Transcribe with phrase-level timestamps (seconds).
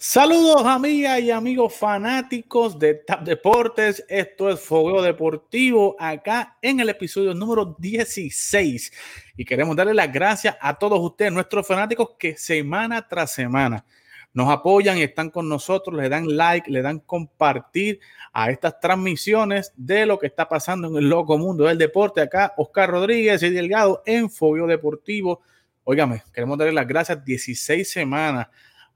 [0.00, 4.04] Saludos amigas y amigos fanáticos de TAP Deportes.
[4.08, 8.92] Esto es Fogueo Deportivo acá en el episodio número 16.
[9.36, 13.84] Y queremos darle las gracias a todos ustedes, nuestros fanáticos que semana tras semana
[14.32, 17.98] nos apoyan y están con nosotros, le dan like, le dan compartir
[18.32, 22.20] a estas transmisiones de lo que está pasando en el loco mundo del deporte.
[22.20, 25.40] Acá Oscar Rodríguez y Delgado en Fogueo Deportivo.
[25.82, 28.46] Óigame, queremos darle las gracias 16 semanas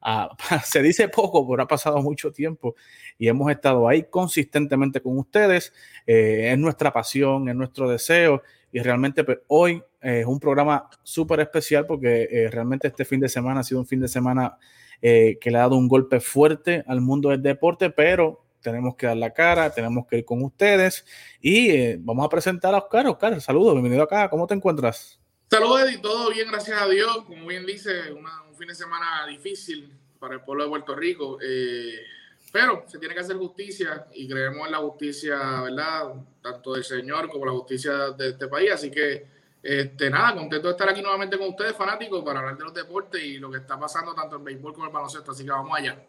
[0.64, 2.75] se dice poco, pero ha pasado mucho tiempo
[3.19, 5.73] y hemos estado ahí consistentemente con ustedes.
[6.06, 8.42] Eh, es nuestra pasión, es nuestro deseo
[8.73, 13.28] y realmente pues, hoy es un programa súper especial porque eh, realmente este fin de
[13.28, 14.56] semana ha sido un fin de semana
[15.01, 19.06] eh, que le ha dado un golpe fuerte al mundo del deporte, pero tenemos que
[19.06, 21.05] dar la cara, tenemos que ir con ustedes
[21.41, 23.06] y vamos a presentar a Oscar.
[23.06, 25.20] Oscar, saludos, bienvenido acá, ¿cómo te encuentras?
[25.53, 27.25] Saludos, Eddie, todo bien, gracias a Dios.
[27.27, 28.27] Como bien dice, un
[28.62, 31.37] fin de semana difícil para el pueblo de Puerto Rico.
[31.43, 31.98] Eh,
[32.53, 36.14] pero se tiene que hacer justicia y creemos en la justicia, ¿verdad?
[36.41, 38.70] Tanto del Señor como la justicia de este país.
[38.70, 39.27] Así que,
[39.61, 43.20] este, nada, contento de estar aquí nuevamente con ustedes, fanáticos, para hablar de los deportes
[43.20, 45.33] y lo que está pasando tanto en béisbol como en baloncesto.
[45.33, 46.01] Así que vamos allá.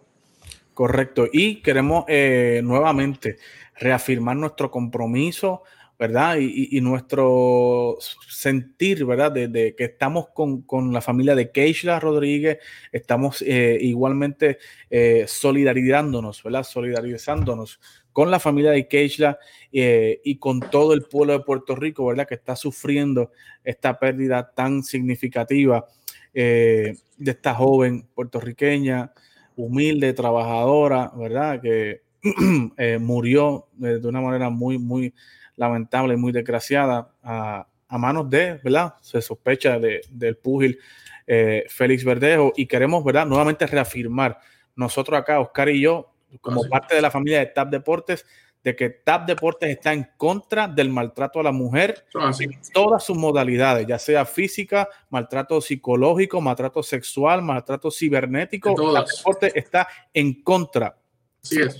[0.76, 1.26] Correcto.
[1.34, 3.40] Y queremos eh, nuevamente
[3.78, 5.64] reafirmar nuestro compromiso
[6.04, 6.36] ¿verdad?
[6.38, 9.32] Y, nuestro sentir, ¿verdad?
[9.32, 12.58] De, que estamos con, la familia de Keishla Rodríguez,
[12.92, 14.58] estamos eh, igualmente
[14.90, 16.64] eh, solidarizándonos, ¿verdad?
[16.64, 17.80] Solidarizándonos
[18.12, 19.40] con la familia de Keishla
[19.72, 22.28] eh, y con todo el pueblo de Puerto Rico, ¿verdad?
[22.28, 23.32] Que está sufriendo
[23.64, 25.88] esta pérdida tan significativa
[26.34, 29.14] de esta joven puertorriqueña,
[29.56, 31.62] humilde, trabajadora, ¿verdad?
[31.62, 32.02] Que
[33.00, 35.14] murió de una manera muy, muy
[35.56, 38.96] lamentable y muy desgraciada a, manos de, ¿verdad?
[39.02, 40.80] Se sospecha de, del púgil
[41.28, 43.28] eh, Félix Verdejo y queremos, ¿verdad?
[43.28, 44.40] Nuevamente reafirmar
[44.76, 48.26] nosotros acá, Oscar y yo, como parte de la familia de TAP Deportes,
[48.64, 52.06] de que TAP Deportes está en contra del maltrato a la mujer
[52.40, 58.74] en todas sus modalidades, ya sea física, maltrato psicológico, maltrato sexual, maltrato cibernético.
[58.74, 60.98] TAP Deportes está en contra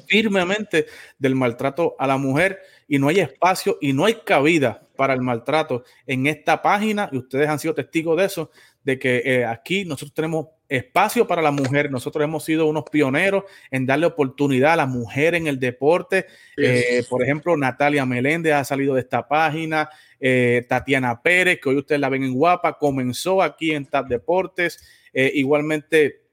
[0.08, 5.14] firmemente del maltrato a la mujer y no hay espacio y no hay cabida para
[5.14, 7.10] el maltrato en esta página.
[7.12, 8.52] Y ustedes han sido testigos de eso,
[8.84, 13.44] de que eh, aquí nosotros tenemos espacio para la mujer, nosotros hemos sido unos pioneros
[13.70, 16.26] en darle oportunidad a la mujer en el deporte,
[16.58, 19.90] eh, por ejemplo, Natalia Meléndez ha salido de esta página,
[20.20, 24.82] eh, Tatiana Pérez, que hoy ustedes la ven en guapa, comenzó aquí en TAP Deportes,
[25.14, 26.24] igualmente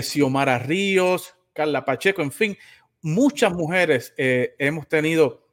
[0.00, 2.56] Xiomara Ríos, Carla Pacheco, en fin,
[3.06, 5.46] muchas mujeres eh, hemos tenido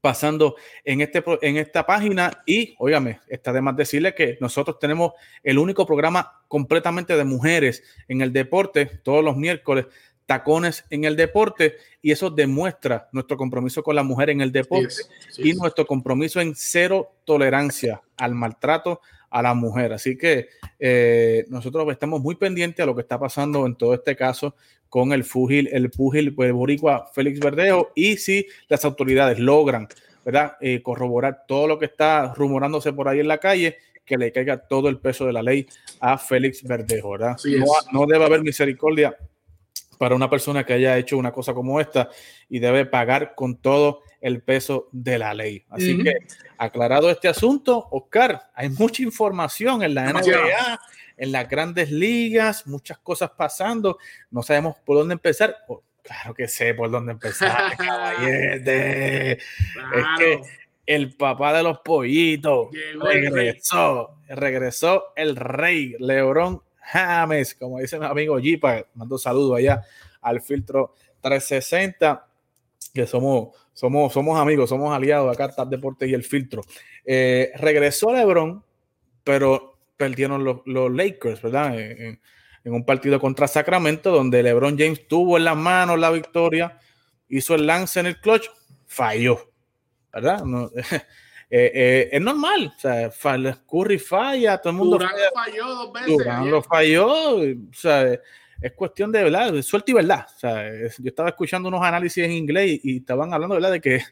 [0.00, 5.12] pasando en, este, en esta página y, óigame, está de más decirle que nosotros tenemos
[5.44, 9.86] el único programa completamente de mujeres en el deporte todos los miércoles,
[10.26, 14.94] tacones en el deporte y eso demuestra nuestro compromiso con la mujer en el deporte
[15.36, 19.92] y nuestro compromiso en cero tolerancia al maltrato a la mujer.
[19.92, 24.16] Así que eh, nosotros estamos muy pendientes a lo que está pasando en todo este
[24.16, 24.54] caso
[24.88, 29.88] con el fugil, el pugil pues, boricua Félix Verdejo y si las autoridades logran,
[30.24, 30.52] ¿verdad?
[30.60, 34.56] Eh, corroborar todo lo que está rumorándose por ahí en la calle, que le caiga
[34.56, 35.66] todo el peso de la ley
[36.00, 37.36] a Félix Verdejo, ¿verdad?
[37.44, 39.14] No, no, debe haber misericordia
[39.98, 42.08] para una persona que haya hecho una cosa como esta
[42.48, 45.64] y debe pagar con todo el peso de la ley.
[45.68, 46.14] Así que,
[46.56, 50.80] aclarado este asunto, Oscar, hay mucha información en la NBA,
[51.16, 53.98] en las grandes ligas, muchas cosas pasando,
[54.30, 55.56] no sabemos por dónde empezar.
[55.68, 59.32] Oh, claro que sé por dónde empezar, caballete.
[59.32, 59.40] Es
[60.18, 60.40] que
[60.86, 62.68] el papá de los pollitos
[63.00, 69.82] regresó, regresó el rey Lebrón James, como dice mi amigo Jipa, mando saludo allá
[70.20, 72.26] al filtro 360,
[72.94, 76.62] que somos, somos, somos amigos, somos aliados acá, TAP Deportes y el filtro.
[77.04, 78.64] Eh, regresó LeBron,
[79.24, 81.78] pero perdieron los, Lakers, ¿verdad?
[81.78, 82.20] En,
[82.64, 86.78] un partido contra Sacramento, donde LeBron James tuvo en las manos la victoria,
[87.28, 88.50] hizo el lance en el clutch,
[88.86, 89.50] falló,
[90.12, 90.44] ¿verdad?
[90.44, 90.70] No,
[91.50, 92.72] Eh, eh, es normal.
[92.76, 93.10] O sea,
[93.66, 94.98] Curry falla, todo el mundo.
[94.98, 96.08] Durán lo falló dos veces.
[96.08, 97.36] Durán lo falló.
[97.36, 98.18] O sea,
[98.60, 100.26] es cuestión de verdad, suerte y verdad.
[100.34, 103.72] O sea, yo estaba escuchando unos análisis en inglés y, estaban hablando ¿verdad?
[103.72, 104.02] de que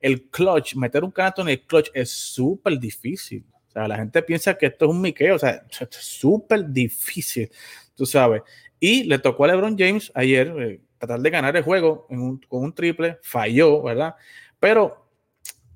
[0.00, 3.44] el clutch, meter un canasto en el clutch es súper difícil.
[3.68, 7.48] O sea, la gente piensa que esto es un miqueo, o sea, es súper difícil,
[7.94, 8.42] tú sabes.
[8.80, 12.74] Y le tocó a LeBron James ayer eh, tratar de ganar el juego con un
[12.74, 14.16] triple, falló, ¿verdad?
[14.58, 14.99] Pero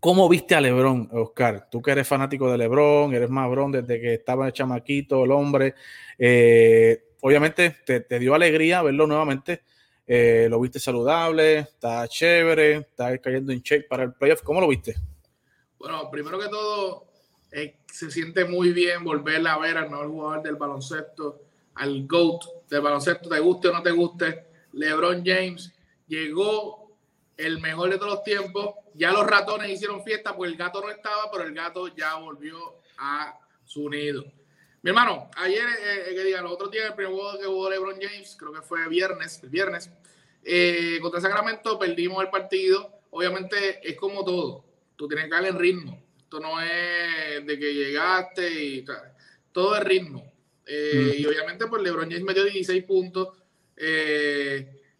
[0.04, 1.70] ¿Cómo viste a Lebron, Oscar?
[1.70, 5.30] Tú que eres fanático de Lebron, eres más Lebron desde que estaba el chamaquito, el
[5.30, 5.76] hombre.
[6.18, 9.62] Eh, obviamente te, dio alegría verlo nuevamente.
[10.06, 14.42] Eh, lo viste saludable, está chévere, está cayendo en check para el playoff.
[14.42, 14.94] ¿Cómo lo viste?
[15.78, 17.06] Bueno, primero que todo,
[17.50, 21.40] eh, se siente muy bien volver a ver al mejor jugador del baloncesto,
[21.76, 25.72] al GOAT del baloncesto, te guste o no te guste, LeBron James.
[26.08, 26.83] Llegó
[27.36, 28.74] el mejor de todos los tiempos.
[28.94, 32.80] Ya los ratones hicieron fiesta porque el gato no estaba, pero el gato ya volvió
[32.98, 34.24] a su nido.
[34.84, 37.70] Mi hermano, ayer, eh, eh, que digan, los otros días, el primer juego que jugó
[37.70, 39.90] LeBron James, creo que fue viernes, el viernes,
[40.42, 42.92] eh, contra Sacramento, perdimos el partido.
[43.08, 44.62] Obviamente es como todo,
[44.94, 46.02] tú tienes que darle en ritmo.
[46.18, 48.84] Esto no es de que llegaste y
[49.52, 50.30] todo es ritmo.
[50.66, 53.28] Y obviamente, pues LeBron James metió 16 puntos,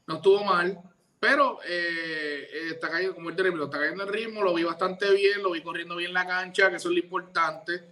[0.07, 0.81] no estuvo mal,
[1.25, 5.53] pero está cayendo, como el ritmo, está cayendo en ritmo, lo vi bastante bien, lo
[5.53, 7.83] vi corriendo bien la cancha, que eso es lo importante.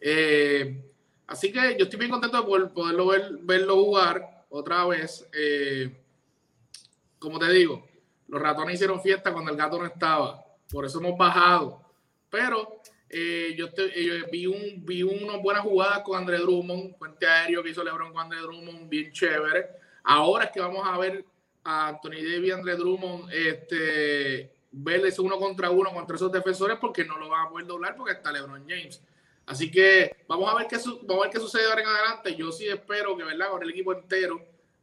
[0.00, 0.90] Eh,
[1.28, 5.24] así que yo estoy bien contento de poder, poderlo ver, verlo jugar otra vez.
[5.32, 5.96] Eh,
[7.20, 7.86] como te digo,
[8.26, 11.80] los ratones hicieron fiesta cuando el gato no estaba, por eso hemos bajado.
[12.28, 13.68] Pero eh, yo,
[14.32, 18.22] vi, un, vi unas buenas jugadas con André Drummond, puente aéreo que hizo LeBron con
[18.22, 19.66] André Drummond, bien chévere.
[20.02, 21.24] Ahora es que vamos a ver
[21.64, 27.04] a Anthony Davis y André Drummond este, verles uno contra uno contra esos defensores porque
[27.04, 29.02] no lo van a poder doblar porque está LeBron James.
[29.46, 32.36] Así que vamos a ver qué, vamos a ver qué sucede ahora en adelante.
[32.36, 33.50] Yo sí espero que, ¿verdad?
[33.50, 34.40] Con el equipo entero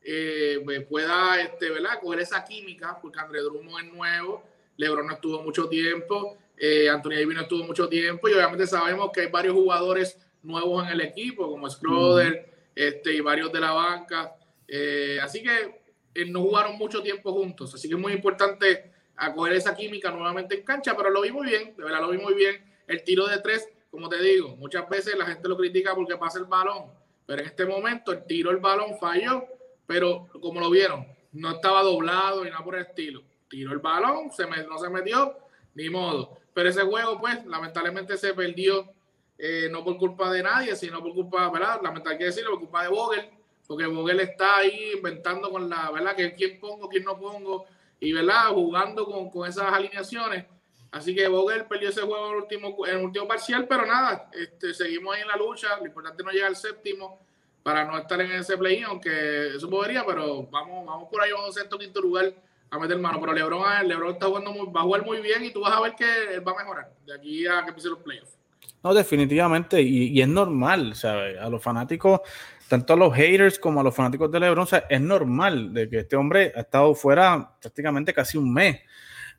[0.10, 2.00] eh, pueda, este, ¿verdad?
[2.02, 4.44] Coger esa química, porque André Drummond es nuevo,
[4.78, 9.12] LeBron no estuvo mucho tiempo, eh, Anthony Davis no estuvo mucho tiempo, y obviamente sabemos
[9.12, 13.72] que hay varios jugadores nuevos en el equipo, como Schroeder, este, y varios de la
[13.72, 14.34] banca.
[14.66, 15.82] Eh, así que
[16.22, 20.56] eh, no jugaron mucho tiempo juntos, así que es muy importante acoger esa química nuevamente
[20.56, 22.64] en cancha, pero lo vi muy bien, de verdad lo vi muy bien.
[22.88, 26.40] El tiro de tres como te digo, muchas veces la gente lo critica porque pasa
[26.40, 26.92] el balón,
[27.26, 29.46] pero en este momento el tiro el balón falló,
[29.86, 33.24] pero como lo vieron, no estaba doblado y nada por el estilo.
[33.50, 35.38] Tiró el balón, se no se metió,
[35.74, 36.38] ni modo.
[36.54, 38.92] Pero ese juego, pues, lamentablemente se perdió,
[39.38, 41.80] eh, no por culpa de nadie, sino por culpa, ¿verdad?
[41.82, 43.30] Lamentablemente decirlo, por culpa de Vogel,
[43.68, 46.16] porque Vogel está ahí inventando con la, ¿verdad?
[46.16, 47.66] Que quién pongo, quién no pongo,
[48.00, 48.50] y, ¿verdad?
[48.50, 50.46] Jugando con, con esas alineaciones
[50.92, 54.74] Así que Vogel perdió ese juego en el último, el último parcial, pero nada, este,
[54.74, 55.78] seguimos ahí en la lucha.
[55.80, 57.20] Lo importante es no llegar al séptimo
[57.62, 61.50] para no estar en ese play aunque eso podría, pero vamos, vamos por ahí, vamos
[61.50, 62.34] a sexto quinto lugar
[62.70, 63.20] a meter mano.
[63.20, 65.82] Pero Lebron, Lebron está jugando muy, va a jugar muy bien y tú vas a
[65.82, 68.38] ver que va a mejorar de aquí a que empiecen los playoffs.
[68.84, 71.38] No, definitivamente, y, es normal, ¿sabes?
[71.40, 72.22] A los fanáticos,
[72.68, 76.16] tanto a los haters como a los fanáticos de LeBron, es normal de que este
[76.16, 78.80] hombre ha estado fuera prácticamente casi un mes.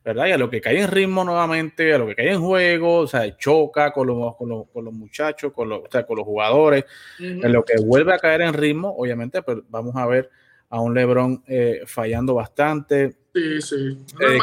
[0.03, 0.27] ¿verdad?
[0.27, 3.07] Y a lo que cae en ritmo nuevamente, a lo que cae en juego, o
[3.07, 6.25] sea, choca con los, con los, con los muchachos, con los, o sea, con los
[6.25, 6.85] jugadores,
[7.19, 10.29] en lo que vuelve a caer en ritmo, obviamente, pues vamos a ver
[10.69, 13.17] a un LeBron eh, fallando bastante.
[13.33, 14.05] Sí, sí.
[14.19, 14.37] Eh,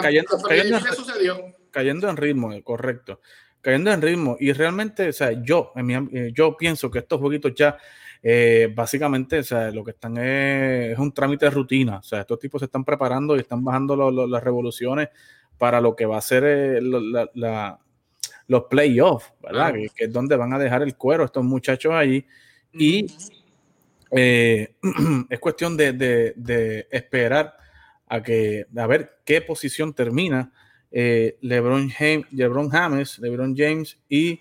[0.00, 3.20] cayendo, cayendo, en, cayendo, en ritmo, eh, correcto.
[3.60, 4.36] Cayendo en ritmo.
[4.40, 7.76] Y realmente, o sea, yo, en mi, yo pienso que estos jueguitos ya
[8.28, 11.98] eh, básicamente, o sea, lo que están es, un trámite de rutina.
[11.98, 15.10] O sea, estos tipos se están preparando y están bajando las revoluciones
[15.56, 16.80] para lo que va a ser eh,
[18.48, 19.74] los playoffs, ¿verdad?
[19.74, 22.26] Que, es donde van a dejar el cuero estos muchachos ahí.
[22.72, 23.06] Y
[24.10, 24.74] eh,
[25.30, 27.56] es cuestión de, esperar
[28.08, 30.52] a que a ver qué posición termina
[30.90, 34.40] LeBron, James, LeBron James, LeBron James y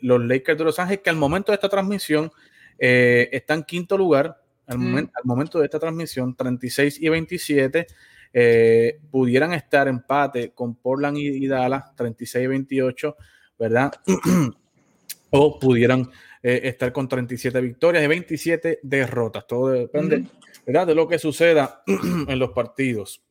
[0.00, 2.32] los Lakers de Los Ángeles, que al momento de esta transmisión
[2.78, 4.78] eh, está en quinto lugar al,
[5.24, 7.86] momento de esta transmisión, 36 y 27.
[8.32, 13.16] Eh, pudieran estar empate con Portland y, Dallas, 36 y 28,
[13.58, 13.92] ¿verdad?
[15.30, 16.10] o pudieran
[16.42, 19.46] eh, estar con 37 victorias y 27 derrotas.
[19.46, 20.24] Todo depende,
[20.66, 20.86] ¿verdad?
[20.88, 23.22] De lo que suceda en los partidos.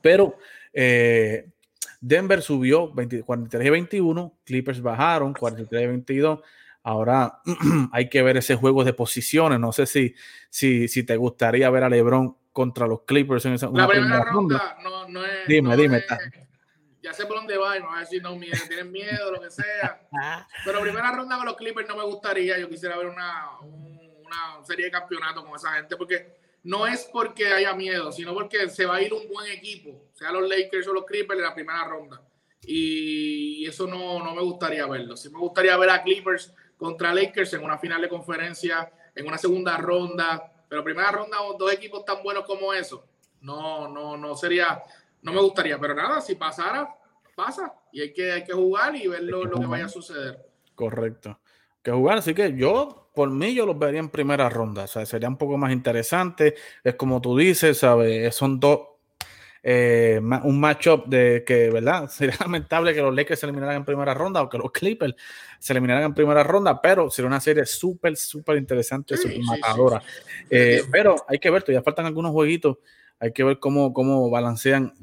[0.00, 0.36] Pero
[2.00, 6.40] Denver subió 43 y 21, Clippers bajaron 43 y 22.
[6.88, 7.42] Ahora
[7.92, 9.60] hay que ver ese juego de posiciones.
[9.60, 10.14] No sé si,
[10.48, 14.78] si, si te gustaría ver a LeBron contra los Clippers en esa La primera, ronda,
[14.82, 15.46] No, no, es.
[15.46, 16.02] Dime, dime.
[17.02, 19.38] ya sé por dónde va y no va a decir no, miedo, tienen miedo, lo
[19.38, 20.00] que sea.
[20.64, 22.58] Pero primera ronda con los Clippers no me gustaría.
[22.58, 27.48] Yo quisiera ver una, una serie de campeonatos con esa gente porque no es porque
[27.48, 30.94] haya miedo, sino porque se va a ir un buen equipo, sea los Lakers o
[30.94, 32.22] los Clippers en la primera ronda.
[32.62, 35.18] Y eso no, no me gustaría verlo.
[35.18, 39.36] Sí me gustaría ver a Clippers contra Lakers en una final de conferencia, en una
[39.36, 43.04] segunda ronda, pero primera ronda dos equipos tan buenos como eso,
[43.40, 44.82] no, no, no sería,
[45.22, 46.94] no me gustaría, pero nada, si pasara,
[47.34, 50.44] pasa y hay que, hay que jugar y ver lo, que vaya a suceder.
[50.74, 51.38] Correcto.
[51.82, 54.84] Que jugar, así que yo por mí yo los vería en primera ronda.
[54.84, 56.54] O sea, sería un poco más interesante.
[56.84, 58.34] Es como tú dices, ¿sabes?
[58.34, 58.80] Son dos
[59.62, 62.08] eh, un matchup de que, ¿verdad?
[62.10, 65.14] Sería lamentable que los Lakers se eliminaran en primera ronda o que los Clippers
[65.58, 70.02] se eliminaran en primera ronda, pero sería una serie súper, súper interesante, súper matadora.
[70.48, 72.78] Eh, pero hay que ver, todavía faltan algunos jueguitos,
[73.18, 74.94] hay que ver cómo, cómo balancean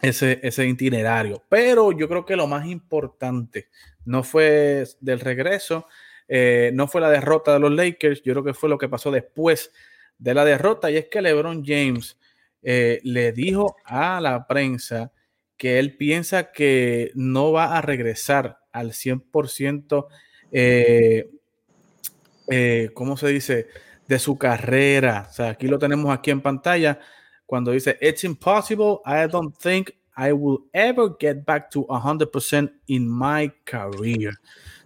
[0.00, 1.42] ese, ese itinerario.
[1.48, 3.68] Pero yo creo que lo más importante
[4.04, 5.86] no fue del regreso,
[6.28, 9.10] eh, no fue la derrota de los Lakers, yo creo que fue lo que pasó
[9.10, 9.72] después
[10.18, 12.18] de la derrota, y es que LeBron James
[12.64, 15.12] eh, le dijo a la prensa
[15.56, 20.06] que él piensa que no va a regresar al 100%,
[20.50, 21.30] eh,
[22.50, 23.68] eh, ¿cómo se dice?
[24.08, 25.28] De su carrera.
[25.30, 26.98] O sea, aquí lo tenemos aquí en pantalla
[27.46, 33.08] cuando dice, It's impossible, I don't think I will ever get back to 100% in
[33.08, 34.32] my career.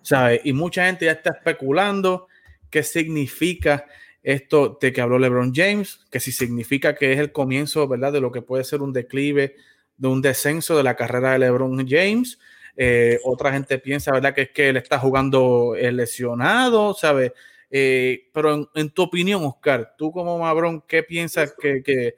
[0.02, 0.40] ¿Sabe?
[0.44, 2.26] Y mucha gente ya está especulando
[2.70, 3.86] qué significa
[4.28, 8.12] esto de que habló LeBron James, que si significa que es el comienzo, ¿verdad?
[8.12, 9.56] De lo que puede ser un declive,
[9.96, 12.38] de un descenso de la carrera de LeBron James.
[12.76, 14.34] Eh, otra gente piensa, ¿verdad?
[14.34, 17.32] Que es que él está jugando lesionado, ¿sabes?
[17.70, 22.14] Eh, pero en, tu opinión, Oscar, tú como Mabrón, ¿qué piensas que,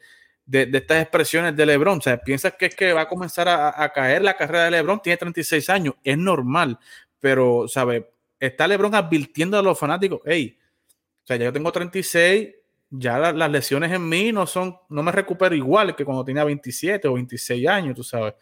[0.47, 2.00] de, estas expresiones de LeBron?
[2.05, 5.00] O ¿piensas que es que va a comenzar a, a caer la carrera de LeBron?
[5.00, 6.76] Tiene 36 años, es normal,
[7.21, 8.02] pero, ¿sabes?
[8.40, 10.57] Está LeBron advirtiendo a los fanáticos, hey,
[11.30, 12.49] sea, ya yo tengo 36,
[12.90, 17.06] ya las lesiones en mí no son, no me recupero igual que cuando tenía 27
[17.06, 18.34] o 26 años, tú sabes.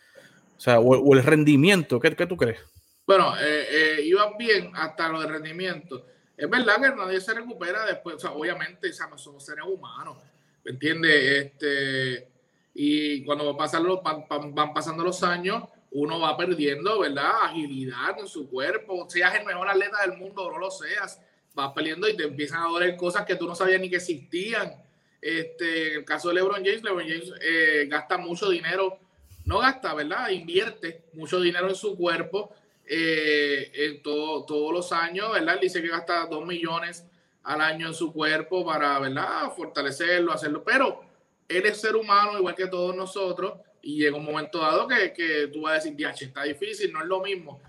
[0.56, 2.58] O sea, o, el rendimiento, ¿qué, ¿qué, tú crees?
[3.06, 6.04] Bueno, eh, eh, bien hasta lo de rendimiento.
[6.36, 10.18] Es verdad que nadie se recupera después, o sea, obviamente somos seres humanos,
[10.64, 11.46] ¿me entiendes?
[11.46, 12.28] Este,
[12.74, 17.32] y cuando pasan los, van, van, pasando los años, uno va perdiendo, ¿verdad?
[17.42, 21.20] Agilidad en su cuerpo, seas el mejor atleta del mundo o no lo seas,
[21.58, 24.72] vas peleando y te empiezan a doler cosas que tú no sabías ni que existían.
[25.20, 28.98] Este, en el caso de LeBron James, LeBron James eh, gasta mucho dinero,
[29.44, 30.30] no gasta, ¿verdad?
[30.30, 32.54] Invierte mucho dinero en su cuerpo
[32.86, 35.58] eh, en todo, todos los años, ¿verdad?
[35.60, 37.04] dice que gasta dos millones
[37.42, 39.52] al año en su cuerpo para, ¿verdad?
[39.56, 41.02] Fortalecerlo, hacerlo, pero
[41.48, 45.48] él es ser humano igual que todos nosotros y llega un momento dado que, que
[45.48, 47.60] tú vas a decir, diache, está difícil, no es lo mismo.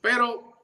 [0.00, 0.55] Pero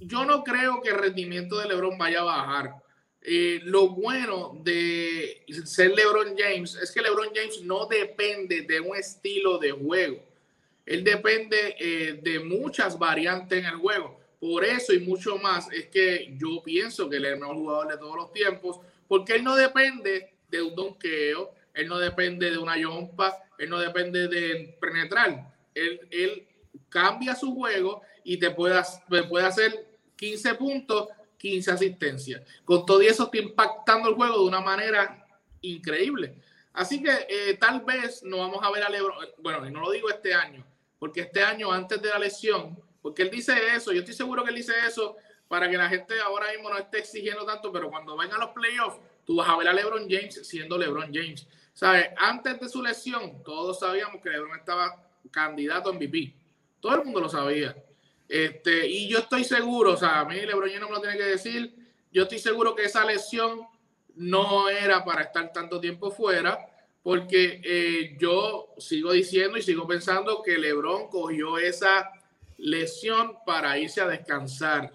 [0.00, 2.74] yo no creo que el rendimiento de LeBron vaya a bajar.
[3.20, 8.96] Eh, lo bueno de ser LeBron James es que LeBron James no depende de un
[8.96, 10.22] estilo de juego.
[10.86, 14.18] Él depende eh, de muchas variantes en el juego.
[14.40, 17.88] Por eso y mucho más es que yo pienso que él es el mejor jugador
[17.88, 18.78] de todos los tiempos,
[19.08, 23.80] porque él no depende de un donqueo, él no depende de una yompa, él no
[23.80, 25.52] depende de penetrar.
[25.74, 26.46] Él, él
[26.88, 28.80] cambia su juego y te puede,
[29.28, 29.87] puede hacer
[30.18, 31.08] 15 puntos,
[31.38, 32.42] 15 asistencias.
[32.64, 35.24] Con todo eso está impactando el juego de una manera
[35.62, 36.34] increíble.
[36.72, 39.90] Así que eh, tal vez no vamos a ver a Lebron, bueno, y no lo
[39.90, 40.64] digo este año,
[40.98, 44.50] porque este año antes de la lesión, porque él dice eso, yo estoy seguro que
[44.50, 45.16] él dice eso
[45.48, 49.00] para que la gente ahora mismo no esté exigiendo tanto, pero cuando vengan los playoffs,
[49.24, 51.46] tú vas a ver a LeBron James siendo LeBron James.
[51.72, 52.10] ¿Sabes?
[52.16, 56.34] Antes de su lesión, todos sabíamos que LeBron estaba candidato a MVP.
[56.80, 57.76] Todo el mundo lo sabía.
[58.28, 61.24] Este, y yo estoy seguro, o sea, a mí Lebron no me lo tiene que
[61.24, 61.74] decir,
[62.12, 63.66] yo estoy seguro que esa lesión
[64.14, 66.58] no era para estar tanto tiempo fuera,
[67.02, 72.10] porque eh, yo sigo diciendo y sigo pensando que Lebron cogió esa
[72.58, 74.92] lesión para irse a descansar,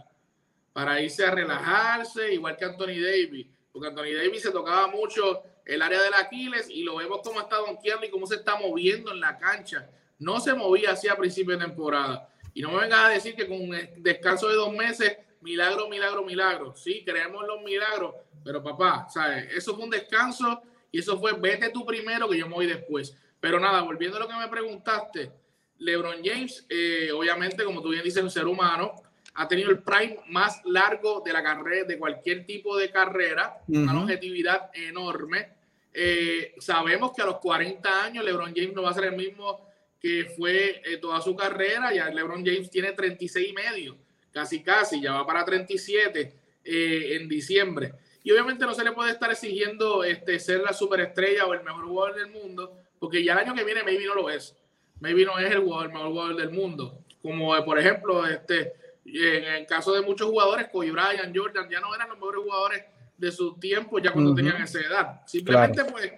[0.74, 5.82] para irse a relajarse, igual que Anthony Davis, porque Anthony Davis se tocaba mucho el
[5.82, 9.20] área del Aquiles y lo vemos cómo está Don y cómo se está moviendo en
[9.20, 9.90] la cancha.
[10.20, 12.30] No se movía así a principio de temporada.
[12.54, 16.24] Y no me vengas a decir que con un descanso de dos meses, milagro, milagro,
[16.24, 16.76] milagro.
[16.76, 19.52] Sí, creemos los milagros, pero papá, ¿sabes?
[19.54, 23.18] Eso fue un descanso y eso fue vete tú primero que yo me voy después.
[23.40, 25.32] Pero nada, volviendo a lo que me preguntaste,
[25.80, 28.94] LeBron James, eh, obviamente, como tú bien dices, un ser humano,
[29.36, 33.94] ha tenido el prime más largo de la carrera, de cualquier tipo de carrera, una
[33.94, 35.50] longevidad enorme.
[35.92, 39.73] Eh, sabemos que a los 40 años LeBron James no va a ser el mismo
[40.04, 41.94] que fue eh, toda su carrera.
[41.94, 43.98] Ya LeBron James tiene 36 y medio,
[44.34, 46.34] casi casi, ya va para 37
[46.66, 47.94] eh, en diciembre.
[48.22, 51.86] Y obviamente no se le puede estar exigiendo este, ser la superestrella o el mejor
[51.86, 54.54] jugador del mundo, porque ya el año que viene maybe no lo es.
[55.00, 57.00] Maybe no es el, jugador, el mejor jugador del mundo.
[57.22, 58.74] Como eh, por ejemplo, este,
[59.06, 62.84] en el caso de muchos jugadores, Kobe Bryant, Jordan, ya no eran los mejores jugadores
[63.18, 65.22] de su tiempo ya cuando tenían esa edad.
[65.26, 66.12] Simplemente pues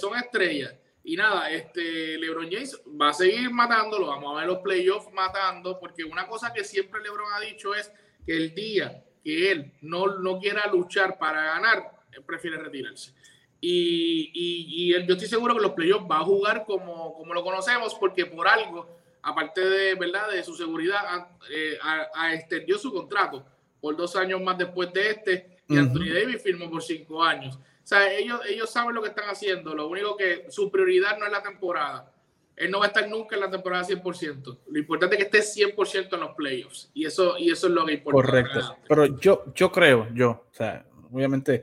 [0.00, 0.74] son estrellas.
[1.04, 5.78] Y nada, este LeBron James va a seguir matándolo, vamos a ver los playoffs matando,
[5.80, 7.90] porque una cosa que siempre LeBron ha dicho es
[8.26, 13.12] que el día que él no, no quiera luchar para ganar, él prefiere retirarse.
[13.60, 17.42] Y, y, y yo estoy seguro que los playoffs va a jugar como, como lo
[17.42, 20.30] conocemos, porque por algo, aparte de, ¿verdad?
[20.30, 23.44] de su seguridad, eh, a, extendió su contrato
[23.80, 27.58] por dos años más después de este, y Anthony Davis firmó por cinco años.
[27.88, 31.24] O sea, ellos, ellos saben lo que están haciendo, lo único que su prioridad no
[31.24, 32.12] es la temporada.
[32.54, 34.58] Él no va a estar nunca en la temporada 100%.
[34.66, 36.90] Lo importante es que esté 100% en los playoffs.
[36.92, 38.26] Y eso, y eso es lo que importa.
[38.26, 38.76] Correcto.
[38.86, 41.62] Pero yo, yo creo, yo, o sea, obviamente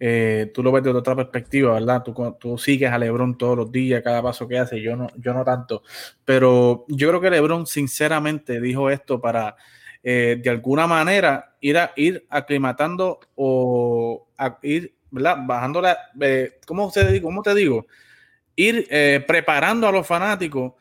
[0.00, 2.02] eh, tú lo ves de otra perspectiva, ¿verdad?
[2.02, 5.34] Tú, tú, sigues a Lebron todos los días, cada paso que hace, yo no, yo
[5.34, 5.82] no tanto.
[6.24, 9.54] Pero yo creo que Lebron sinceramente dijo esto para,
[10.02, 14.28] eh, de alguna manera, ir, a, ir aclimatando o
[14.62, 15.38] ir, ¿verdad?
[15.46, 17.86] Bajando la, eh, ¿cómo, se, ¿cómo te digo?
[18.56, 18.88] Ir
[19.26, 20.72] preparando a los fanáticos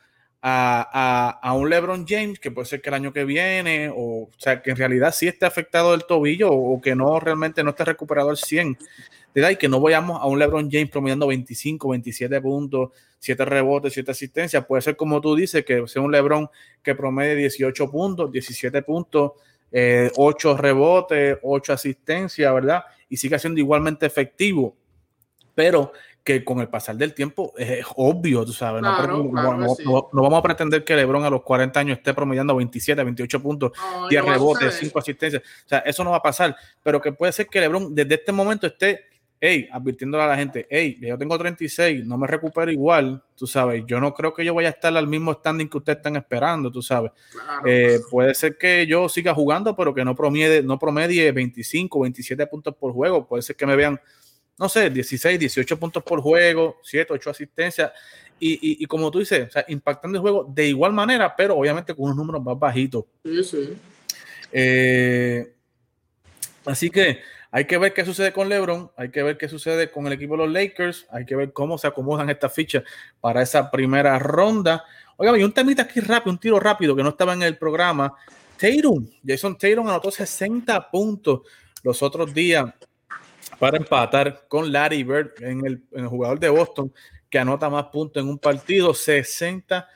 [0.42, 4.30] a, a, un LeBron James que puede ser que el año que viene, o, o
[4.38, 7.86] sea, que en realidad sí esté afectado del tobillo o, que no realmente no esté
[7.86, 8.78] recuperado al 100,
[9.34, 9.52] ¿verdad?
[9.52, 14.12] Y que no vayamos a un LeBron James promediando 25, 27 puntos, 7 rebotes, 7
[14.12, 14.66] asistencias.
[14.66, 16.50] Puede ser como tú dices, que sea un LeBron
[16.84, 19.34] que promedie 18 puntos, 17 puntos,
[19.72, 22.84] 8 eh, rebotes, 8 asistencias, ¿verdad?
[23.10, 24.76] Y siga siendo igualmente efectivo.
[25.54, 25.92] Pero
[26.28, 28.82] que con el pasar del tiempo es, obvio, tú sabes.
[28.82, 28.90] no,
[30.12, 33.72] vamos a pretender que LeBron a los 40 años esté promediando 27, 28 puntos,
[34.10, 35.42] 10 rebotes, 5 asistencias.
[35.42, 36.54] O sea, eso no va a pasar.
[36.84, 39.06] Pero que puede ser que LeBron desde este momento esté,
[39.40, 43.84] hey, advirtiéndole a la gente, hey, yo tengo 36, no me recupero igual, tú sabes.
[43.86, 46.72] Yo no creo que yo vaya a estar al mismo standing que ustedes están esperando,
[46.72, 47.12] tú sabes.
[47.66, 52.48] Eh, puede ser que yo siga jugando, pero que no promedie, no promedie 25, 27
[52.48, 53.28] puntos por juego.
[53.28, 54.00] Puede ser que me vean
[54.58, 57.92] no sé, 16, 18 puntos por juego, 7, 8 asistencias.
[58.40, 62.06] Y, como tú dices, o sea, impactando el juego de igual manera, pero obviamente con
[62.06, 63.06] unos números más bajitos.
[63.24, 63.74] Sí, sí.
[64.52, 65.56] Eh,
[66.66, 67.20] así que
[67.58, 70.38] hay que ver qué sucede con LeBron, hay que ver qué sucede con el equipo
[70.38, 72.84] de los Lakers, hay que ver cómo se acomodan estas fichas
[73.20, 74.86] para esa primera ronda.
[75.16, 78.14] Oiga, hay un temita aquí rápido, un tiro rápido que no estaba en el programa.
[78.58, 81.42] Tatum, Jason Tatum anotó 60 puntos
[81.82, 82.72] los otros días
[83.58, 86.94] para empatar con Larry Bird en el, jugador de Boston
[87.28, 89.88] que anota más puntos en un partido, 60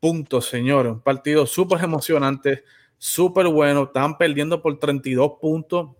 [0.00, 0.92] puntos, señores.
[0.92, 2.64] Un partido súper emocionante,
[2.96, 3.82] súper bueno.
[3.82, 5.99] Están perdiendo por 32 puntos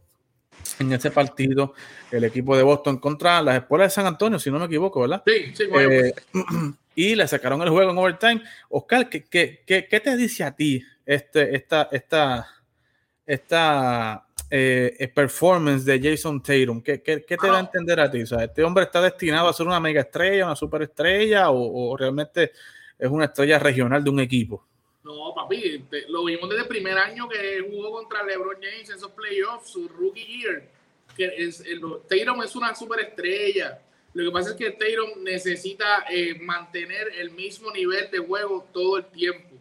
[0.79, 1.75] en ese partido
[2.11, 5.23] el equipo de Boston contra las escuelas de San Antonio, si no me equivoco, ¿verdad?
[5.27, 6.15] Sí, sí, bueno, eh,
[6.95, 8.43] Y le sacaron el juego en overtime.
[8.69, 12.47] Oscar, ¿qué, qué, qué, te dice a ti este, esta, esta,
[13.25, 16.83] esta eh, performance de Jason Tatum?
[16.83, 18.23] ¿Qué, qué, te da a entender a ti?
[18.23, 22.53] O ¿Este hombre está destinado a ser una mega estrella, una superestrella o, o realmente
[22.99, 24.67] es una estrella regional de un equipo?
[25.11, 29.11] No, papi, lo vimos desde el primer año que jugó contra LeBron James en esos
[29.11, 30.69] playoffs, su rookie year.
[31.17, 33.81] Que es, el, Tatum es una superestrella.
[34.13, 38.99] Lo que pasa es que Tatum necesita eh, mantener el mismo nivel de juego todo
[38.99, 39.57] el tiempo.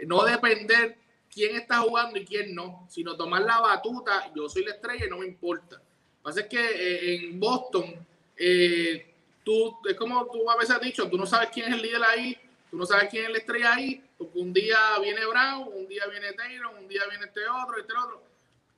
[0.00, 0.96] No depender
[1.32, 5.10] quién está jugando y quién no, sino tomar la batuta, yo soy la estrella y
[5.10, 5.76] no me importa.
[5.76, 7.94] Lo que pasa es que eh, en Boston,
[8.36, 11.82] eh, tú, es como tú a veces has dicho, tú no sabes quién es el
[11.82, 12.36] líder ahí,
[12.70, 14.02] tú no sabes quién es la estrella ahí,
[14.34, 18.22] un día viene Brown, un día viene Taylor, un día viene este otro, este otro.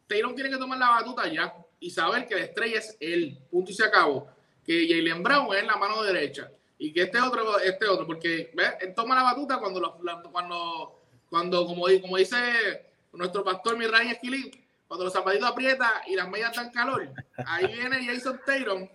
[0.06, 3.70] Taylor tiene que tomar la batuta ya y saber que la estrella es él, punto
[3.70, 4.28] y se acabó.
[4.64, 8.74] Que Jalen Brown es la mano derecha y que este otro, este otro, porque ¿ves?
[8.80, 9.98] él toma la batuta cuando,
[10.30, 11.02] cuando
[11.32, 11.86] cuando, como,
[12.18, 14.50] dice nuestro pastor Mirray Esquilín,
[14.86, 17.08] cuando los zapatitos aprietan y las medias dan calor,
[17.46, 18.86] ahí viene Jason Taylor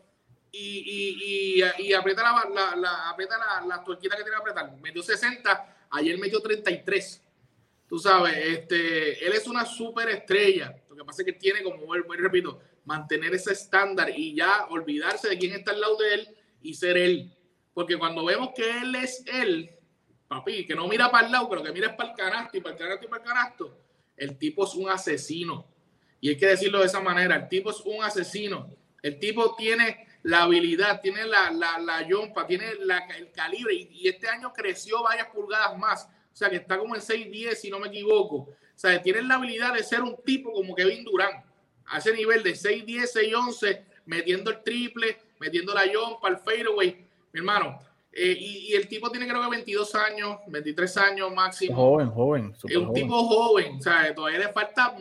[0.51, 4.71] y, y, y, aprieta, la, la, aprieta la, la que tiene que apretar.
[4.79, 7.23] Metió 60, ayer metió 33.
[7.87, 10.75] Tú sabes, este, él es una súper estrella.
[10.89, 14.65] Lo que pasa es que tiene, como vuelvo y repito, mantener ese estándar y ya
[14.69, 16.27] olvidarse de quién está al lado de él
[16.61, 17.33] y ser él.
[17.73, 19.69] Porque cuando vemos que él es él,
[20.27, 22.75] papi, que no mira para el lado, pero que mira para el canasto y para
[22.75, 23.77] el canasto y para el canasto,
[24.15, 25.67] el tipo es un asesino.
[26.19, 28.73] Y hay que decirlo de esa manera, el tipo es un asesino.
[29.01, 34.27] El tipo tiene la habilidad, tiene la, la, la yompa, tiene el calibre y, este
[34.27, 36.03] año creció varias pulgadas más.
[36.03, 38.35] O sea, que está como en 6'10, si no me equivoco.
[38.35, 41.45] O sea, tiene la habilidad de ser un tipo como Kevin Durant,
[41.85, 47.07] a ese nivel de 6'10, 6'11, metiendo el triple, metiendo la yompa, el fadeaway.
[47.31, 47.79] Mi hermano,
[48.11, 51.73] eh, y, el tipo tiene creo que 22 años, 23 años máximo.
[51.73, 52.53] Joven, joven.
[52.67, 54.93] Es un tipo joven, o sea, todavía le falta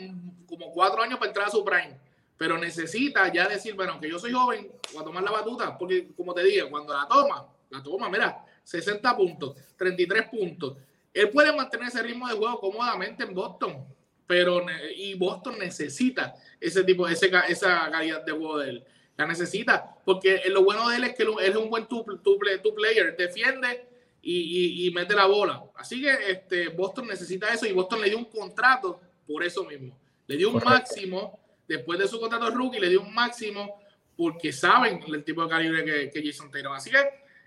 [0.46, 2.05] como cuatro años para entrar a su prime.
[2.36, 6.08] Pero necesita ya decir, bueno, que yo soy joven, voy a tomar la batuta, porque
[6.14, 10.76] como te dije, cuando la toma, la toma, mira, 60 puntos, 33 puntos.
[11.14, 13.86] Él puede mantener ese ritmo de juego cómodamente en Boston.
[14.26, 18.84] pero y Boston necesita ese tipo, ese, esa calidad de juego de él.
[19.16, 23.16] La necesita, porque lo bueno de él es que él es un buen two, player,
[23.16, 23.88] defiende
[24.20, 25.62] y, y, mete la bola.
[25.76, 29.96] Así que este, Boston necesita eso y Boston le dio un contrato por eso mismo.
[30.26, 31.38] Le dio un máximo,
[31.68, 33.80] después de su contrato rookie, le dio un máximo
[34.16, 36.74] porque saben el tipo de calibre que, que Jason Taylor.
[36.74, 36.98] Así que,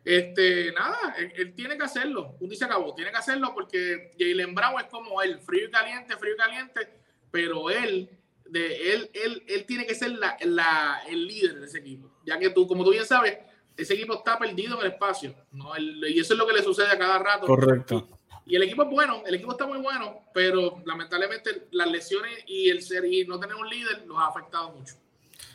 [0.06, 2.36] este, nada, él, tiene que hacerlo.
[2.40, 5.72] Un día se acabó, tiene que hacerlo porque Jalen Brown es como él, frío y
[5.72, 6.90] caliente, frío y caliente,
[7.32, 8.10] pero él,
[8.46, 12.12] de, él, él, él tiene que ser la, la, el líder de ese equipo.
[12.26, 13.38] Ya que tú, como tú bien sabes,
[13.76, 15.34] ese equipo está perdido en el espacio.
[15.52, 15.72] ¿no?
[15.78, 17.48] y eso es lo que le sucede a cada rato.
[17.48, 18.19] Correcto.
[18.50, 22.70] Y el equipo es bueno, el equipo está muy bueno, pero lamentablemente las lesiones y
[22.70, 24.96] el ser y no tener un líder nos ha afectado mucho.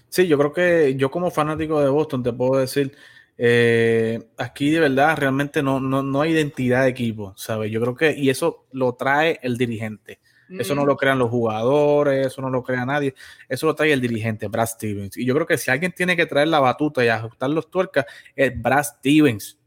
[0.08, 2.96] Sí, yo creo que yo como fanático de Boston te puedo decir,
[3.36, 7.72] eh, aquí de verdad realmente no, no, no, hay identidad de equipo, ¿sabes?
[7.72, 10.20] Yo creo que, y eso lo trae el dirigente.
[10.56, 13.14] Eso no lo crean los jugadores, eso no lo crea nadie,
[13.48, 15.16] eso lo trae el dirigente, Brad Stevens.
[15.16, 18.04] Y yo creo que si alguien tiene que traer la batuta y ajustar los tuercas,
[18.36, 19.58] es Brad Stevens.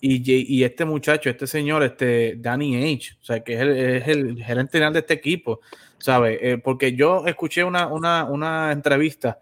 [0.00, 0.22] Y,
[0.56, 4.44] y, este muchacho, este señor, este Danny H, o sea, que es el, es el
[4.44, 5.60] gerente general de este equipo,
[5.98, 6.38] ¿sabes?
[6.40, 9.40] Eh, porque yo escuché una, una, una entrevista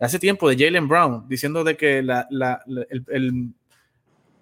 [0.00, 2.62] hace tiempo de Jalen Brown diciendo de que la, la,
[3.08, 3.50] el,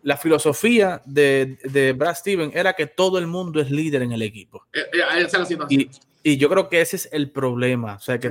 [0.02, 4.22] la filosofía de, de, Brad Stevens era que todo el mundo es líder en el
[4.22, 4.66] equipo.
[4.72, 5.90] Eh, eh, y,
[6.22, 7.96] y, yo creo que ese es el problema.
[7.96, 8.31] O sea, que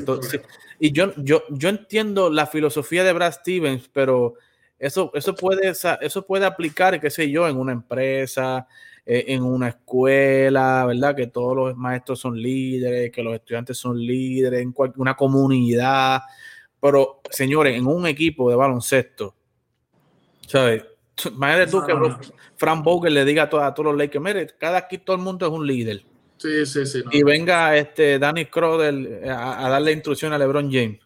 [0.79, 4.35] y yo, yo, yo entiendo la filosofía de Brad Stevens, pero
[4.77, 8.67] eso, eso, puede, eso puede aplicar, qué sé yo, en una empresa,
[9.05, 11.15] eh, en una escuela, ¿verdad?
[11.15, 16.21] Que todos los maestros son líderes, que los estudiantes son líderes, en una comunidad.
[16.81, 19.35] Pero, señores, en un equipo de baloncesto,
[20.47, 20.83] ¿sabes?
[21.25, 21.93] Imagínate tú que
[22.57, 25.51] Frank Vogel le diga a, todos, los Lakers, mire, cada aquí todo el mundo es
[25.51, 26.03] un líder.
[26.37, 27.01] Sí, sí, sí.
[27.11, 30.99] Y venga este Danny Crowder a, darle instrucción a LeBron James.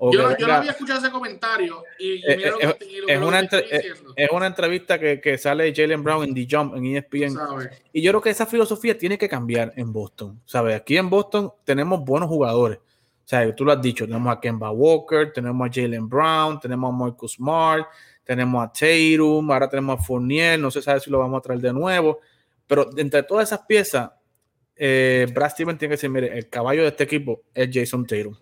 [0.00, 6.34] Yo, no había escuchado ese comentario y, es, una entrevista que, sale Jalen Brown en
[6.34, 7.38] The Jump en ESPN.
[7.92, 10.40] Y yo creo que esa filosofía tiene que cambiar en Boston.
[10.44, 10.76] ¿sabes?
[10.76, 12.78] Aquí en Boston tenemos buenos jugadores.
[12.78, 16.88] O sea, tú lo has dicho, tenemos a Kemba Walker, tenemos a Jalen Brown, tenemos
[16.88, 17.86] a Marcus Smart,
[18.24, 21.60] tenemos a Tatum, ahora tenemos a Fournier, no se sabe si lo vamos a traer
[21.60, 22.20] de nuevo,
[22.66, 24.10] pero entre todas esas piezas,
[24.76, 28.34] eh, Brad Stevens tiene que decir, mire, el caballo de este equipo es Jason Tatum.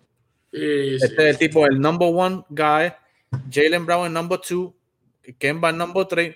[0.51, 2.93] Este es el tipo, el number one guy,
[3.51, 4.73] Jalen Brown el number two,
[5.37, 6.35] Kemba el number three,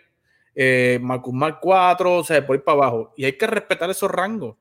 [0.56, 3.14] eh, Marcus Smart cuatro, o sea, por ir para abajo.
[3.16, 4.56] Y hay que respetar esos rangos.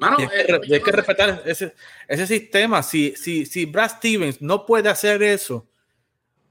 [0.00, 1.74] Hay, que, eh, respetar ese,
[2.08, 2.82] ese sistema.
[2.82, 5.68] Si, si, si Brad Stevens no puede hacer eso,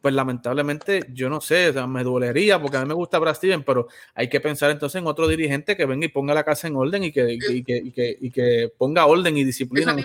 [0.02, 3.88] pues lamentablemente yo no sé, me dolería porque a mí me gusta Brad Stevens, pero
[4.15, 7.04] hay que pensar entonces en otro dirigente que venga y ponga la casa en orden
[7.04, 9.96] y que, y que, y que, y que ponga orden y disciplina.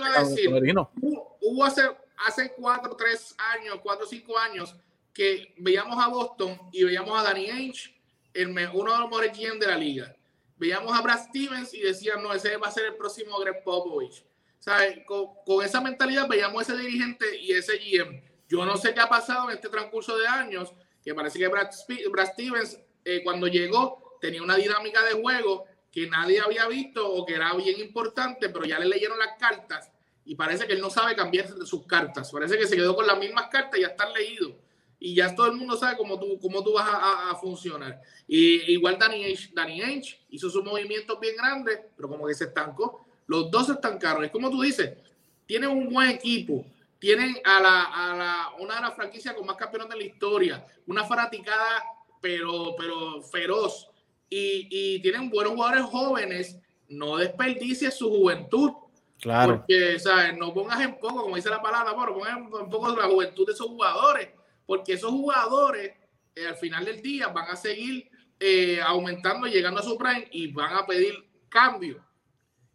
[1.41, 1.83] hubo hace,
[2.27, 4.75] hace cuatro, tres años, cuatro, cinco años
[5.13, 7.95] que veíamos a Boston y veíamos a Danny Ainge,
[8.35, 10.17] el, uno de los mejores GM de la liga
[10.57, 14.25] veíamos a Brad Stevens y decían, no, ese va a ser el próximo Greg Popovich.
[14.59, 14.99] ¿Sabes?
[15.07, 18.23] Con, con, esa mentalidad veíamos ese dirigente y ese GM.
[18.49, 20.73] Yo no sé qué ha pasado en este transcurso de años,
[21.05, 21.71] que parece que Brad,
[22.11, 27.25] Brad Stevens, eh, cuando llegó, tenía una dinámica de juego que nadie había visto o
[27.25, 29.91] que era bien importante, pero ya le leyeron las cartas
[30.27, 32.31] y parece que él no sabe cambiar sus cartas.
[32.31, 34.53] Parece que se quedó con las mismas cartas y ya están leídos
[34.99, 38.01] y ya todo el mundo sabe cómo tú, cómo tú vas a, funcionar.
[38.27, 42.45] Y igual Danny Ainge, Danny Ainge hizo sus movimientos bien grandes, pero como que se
[42.45, 43.05] estancó.
[43.27, 44.25] Los dos están caros.
[44.25, 44.97] Es como tú dices,
[45.45, 46.65] tienen un buen equipo,
[46.99, 50.67] tienen a la, a la, una de las franquicias con más campeones de la historia,
[50.87, 51.85] una fanaticada
[52.21, 53.89] pero, pero feroz.
[54.31, 56.59] Y, y tienen buenos jugadores jóvenes,
[56.89, 58.73] no desperdicies su juventud.
[59.21, 59.59] Claro.
[59.59, 60.37] Porque, ¿sabes?
[60.37, 63.53] No pongas en poco, como dice la palabra, pero pongas en poco la juventud de
[63.53, 64.29] esos jugadores
[64.67, 65.93] porque esos jugadores
[66.35, 70.53] eh, al final del día van a seguir eh, aumentando, llegando a su prime y
[70.53, 71.15] van a pedir
[71.49, 72.05] cambio.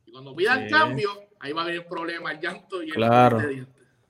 [0.06, 3.40] Y cuando pidan cambio, ahí va a haber problema, el llanto y el claro.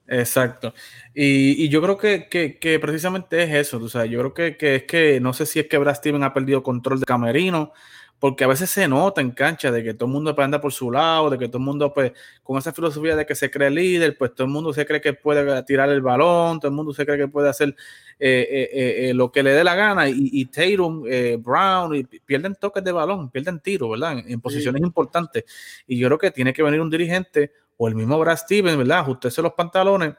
[0.08, 0.74] Exacto.
[1.14, 3.78] Y, yo creo que, precisamente es eso.
[3.78, 6.34] O sea, yo creo que, es que no sé si es que Brad Steven ha
[6.34, 7.72] perdido control de camerino
[8.22, 10.92] porque a veces se nota en cancha de que todo el mundo andar por su
[10.92, 12.12] lado, de que todo el mundo, pues,
[12.44, 15.14] con esa filosofía de que se cree líder, pues todo el mundo se cree que
[15.14, 17.70] puede tirar el balón, todo el mundo se cree que puede hacer
[18.20, 21.02] eh, eh, eh, lo que le dé la gana, y, y Tatum,
[21.40, 24.20] Brown, y pierden toques de balón, pierden tiro, ¿verdad?
[24.20, 25.44] En, posiciones importantes.
[25.88, 29.00] Y yo creo que tiene que venir un dirigente o el mismo Brad Stevens, ¿verdad?
[29.00, 30.14] Ajustarse los pantalones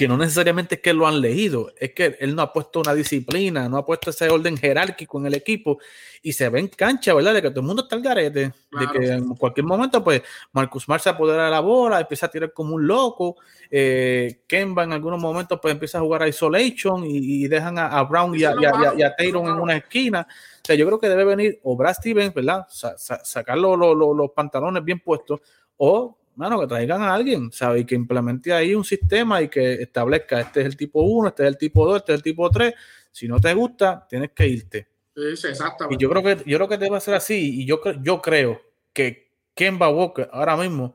[0.00, 2.94] que no necesariamente es que lo han leído, es que él no ha puesto una
[2.94, 5.78] disciplina, no ha puesto ese orden jerárquico en el equipo
[6.22, 7.34] y se ve en cancha, ¿verdad?
[7.34, 10.88] De que todo el mundo está al garete, de que en cualquier momento, pues, Marcus
[10.88, 13.36] Mar se apodera de la bola, empieza a tirar como un loco,
[13.70, 18.34] eh, Kemba en algunos momentos, pues, empieza a jugar a isolation y, dejan a, Brown
[18.34, 20.26] y a, y, en una esquina.
[20.30, 22.66] O sea, yo creo que debe venir o Brad Stevens, ¿verdad?
[22.70, 25.40] sacar los pantalones bien puestos
[25.76, 27.82] o mano, que traigan a alguien, ¿sabes?
[27.82, 31.42] Y que implemente ahí un sistema y que establezca, este es el tipo 1, este
[31.42, 32.74] es el tipo 2, este es el tipo 3.
[33.12, 34.88] Si no te gusta, tienes que irte.
[35.14, 35.94] Sí, exactamente.
[35.94, 37.60] Y yo creo que, yo creo que debe ser así.
[37.60, 38.60] Y yo, yo creo
[38.94, 40.94] que Kemba Walker ahora mismo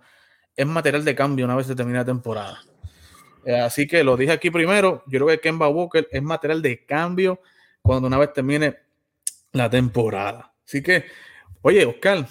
[0.55, 2.61] es material de cambio una vez se termine la temporada.
[3.45, 5.03] Eh, así que lo dije aquí primero.
[5.05, 7.39] Yo creo que Kemba Walker es material de cambio
[7.83, 8.77] cuando una vez termine
[9.51, 10.53] la temporada.
[10.65, 11.05] Así que,
[11.61, 12.25] oye, Oscar,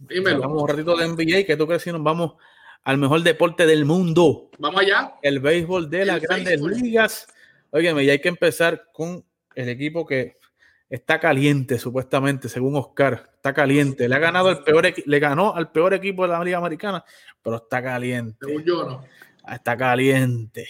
[0.00, 2.34] Vamos un ratito de NBA, que tú crees si nos vamos
[2.84, 4.50] al mejor deporte del mundo.
[4.58, 5.14] Vamos allá.
[5.22, 7.26] El béisbol de las grandes ligas.
[7.70, 10.38] Óigame, y hay que empezar con el equipo que
[10.88, 13.30] está caliente, supuestamente, según Oscar.
[13.34, 14.08] Está caliente.
[14.08, 17.04] Le ha ganado el peor le ganó al peor equipo de la Liga Americana,
[17.42, 18.38] pero está caliente.
[18.40, 19.04] Según yo, no.
[19.50, 20.68] Está caliente.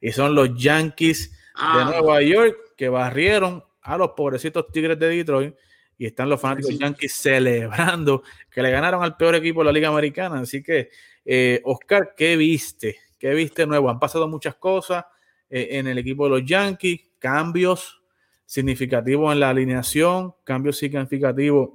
[0.00, 1.84] Y son los Yankees de ah.
[1.90, 5.54] Nueva York que barrieron a los pobrecitos Tigres de Detroit
[5.98, 9.88] y están los fanáticos Yankees celebrando que le ganaron al peor equipo de la Liga
[9.88, 10.40] Americana.
[10.40, 10.90] Así que,
[11.24, 12.96] eh, Oscar, ¿qué viste?
[13.18, 13.88] ¿Qué viste nuevo?
[13.88, 15.04] Han pasado muchas cosas
[15.48, 18.02] eh, en el equipo de los Yankees, cambios
[18.44, 21.70] significativos en la alineación, cambios significativos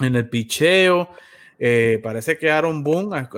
[0.00, 1.10] en el picheo.
[1.62, 3.28] Eh, parece que Aaron Boone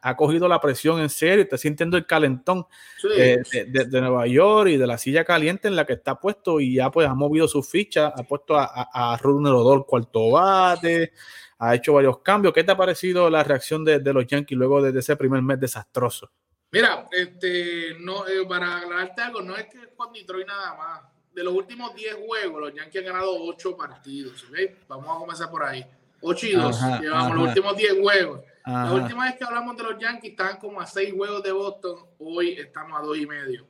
[0.00, 2.66] ha, cogido la presión en serio, está sintiendo el calentón
[3.02, 6.90] de, Nueva York y de la silla caliente en la que está puesto y ya
[6.90, 11.12] pues ha movido su ficha, ha puesto a, a, a Odor cuarto bate,
[11.58, 12.54] ha hecho varios cambios.
[12.54, 16.30] ¿Qué te ha parecido la reacción de, los Yankees luego de, ese primer mes desastroso?
[16.72, 21.02] Mira, este, no, eh, para aclararte algo, no es que es con Detroit nada más.
[21.34, 24.42] De los últimos 10 juegos, los Yankees han ganado 8 partidos.
[24.88, 25.84] Vamos a comenzar por ahí.
[26.24, 26.80] 8 y 2.
[27.00, 28.40] Llevamos los últimos 10 juegos.
[28.66, 32.06] La última vez que hablamos de los Yankees estaban como a 6 juegos de Boston.
[32.18, 33.66] Hoy estamos a 2 y medio.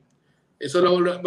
[0.57, 1.21] Eso lo,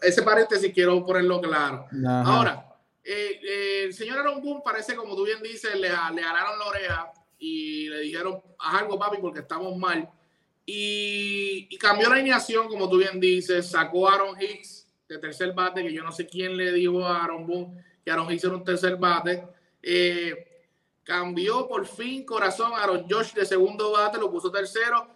[0.00, 1.86] ese paréntesis quiero ponerlo claro.
[2.24, 2.66] Ahora,
[3.04, 7.12] eh, eh, el señor Aaron Boone parece, como tú bien dices, le, le la oreja
[7.38, 10.08] y le dijeron, haz algo, papi, porque estamos mal.
[10.64, 15.52] Y, y, cambió la alineación, como tú bien dices, sacó a Aaron Hicks de tercer
[15.52, 18.54] bate, que yo no sé quién le dijo a Aaron Boone que Aaron Hicks era
[18.54, 19.44] un tercer bate.
[19.82, 20.53] Eh,
[21.04, 25.06] Cambió por fin corazón Aaron Josh de segundo bate, lo puso tercero.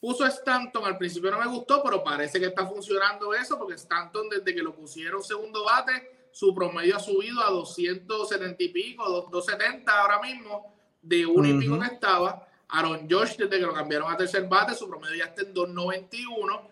[0.00, 3.74] Puso a Stanton, al principio no me gustó, pero parece que está funcionando eso, porque
[3.74, 9.08] Stanton desde que lo pusieron segundo bate, su promedio ha subido a 270 y pico,
[9.08, 12.46] 270 ahora mismo, de uno y pico que estaba.
[12.68, 16.62] Aaron Josh, desde que lo cambiaron a tercer bate, su promedio ya está en 291.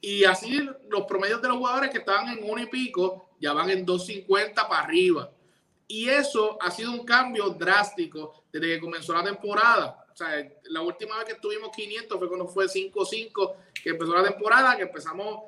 [0.00, 3.70] Y así los promedios de los jugadores que estaban en uno y pico ya van
[3.70, 5.30] en 250 para arriba.
[5.86, 10.06] Y eso ha sido un cambio drástico desde que comenzó la temporada.
[10.12, 10.28] O sea,
[10.64, 14.84] la última vez que tuvimos 500 fue cuando fue 5-5 que empezó la temporada, que
[14.84, 15.44] empezamos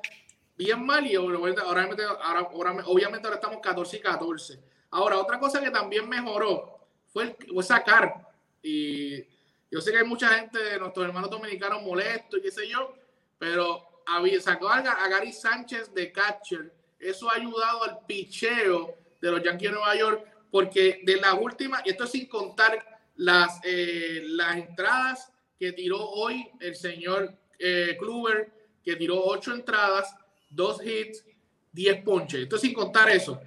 [0.57, 4.59] bien mal y ahora, ahora, obviamente ahora estamos 14 y 14.
[4.91, 8.27] Ahora, otra cosa que también mejoró fue, el, sacar.
[8.61, 9.23] Y
[9.71, 12.93] yo sé que hay mucha gente de nuestros hermanos dominicanos molestos y qué sé yo,
[13.37, 16.73] pero había, sacó a Gary Sánchez de catcher.
[16.99, 21.81] Eso ha ayudado al picheo de los Yankees de Nueva York, porque de las últimas,
[21.85, 27.97] y esto es sin contar las, eh, las entradas que tiró hoy el señor eh,
[27.99, 28.51] Kluber,
[28.83, 30.15] que tiró ocho entradas,
[30.49, 31.25] dos hits,
[31.71, 32.43] diez ponches.
[32.43, 33.41] Esto es sin contar eso.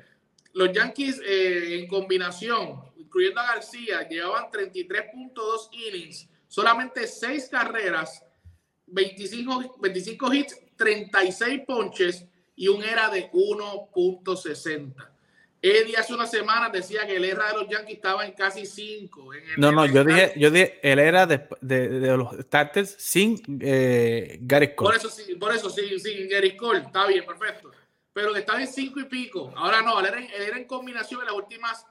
[0.53, 8.25] Los Yankees eh, en combinación, incluyendo a García, llevaban 33.2 innings, solamente seis carreras,
[8.87, 12.25] 25, 25 hits, 36 ponches
[12.57, 15.09] y un era de 1.60.
[15.63, 19.31] Eddie hace una semana decía que el era de los Yankees estaba en casi 5.
[19.59, 24.75] No, no, yo dije, yo dije, él era de, de, los starters sin eh, Gary
[24.75, 24.89] Cole.
[24.89, 27.71] Por eso sí, por eso sí, sin Gary Cole, está bien, perfecto.
[28.13, 29.53] Pero que estaba en 5 y pico.
[29.55, 31.87] Ahora no, él era, era, en combinación en las últimas,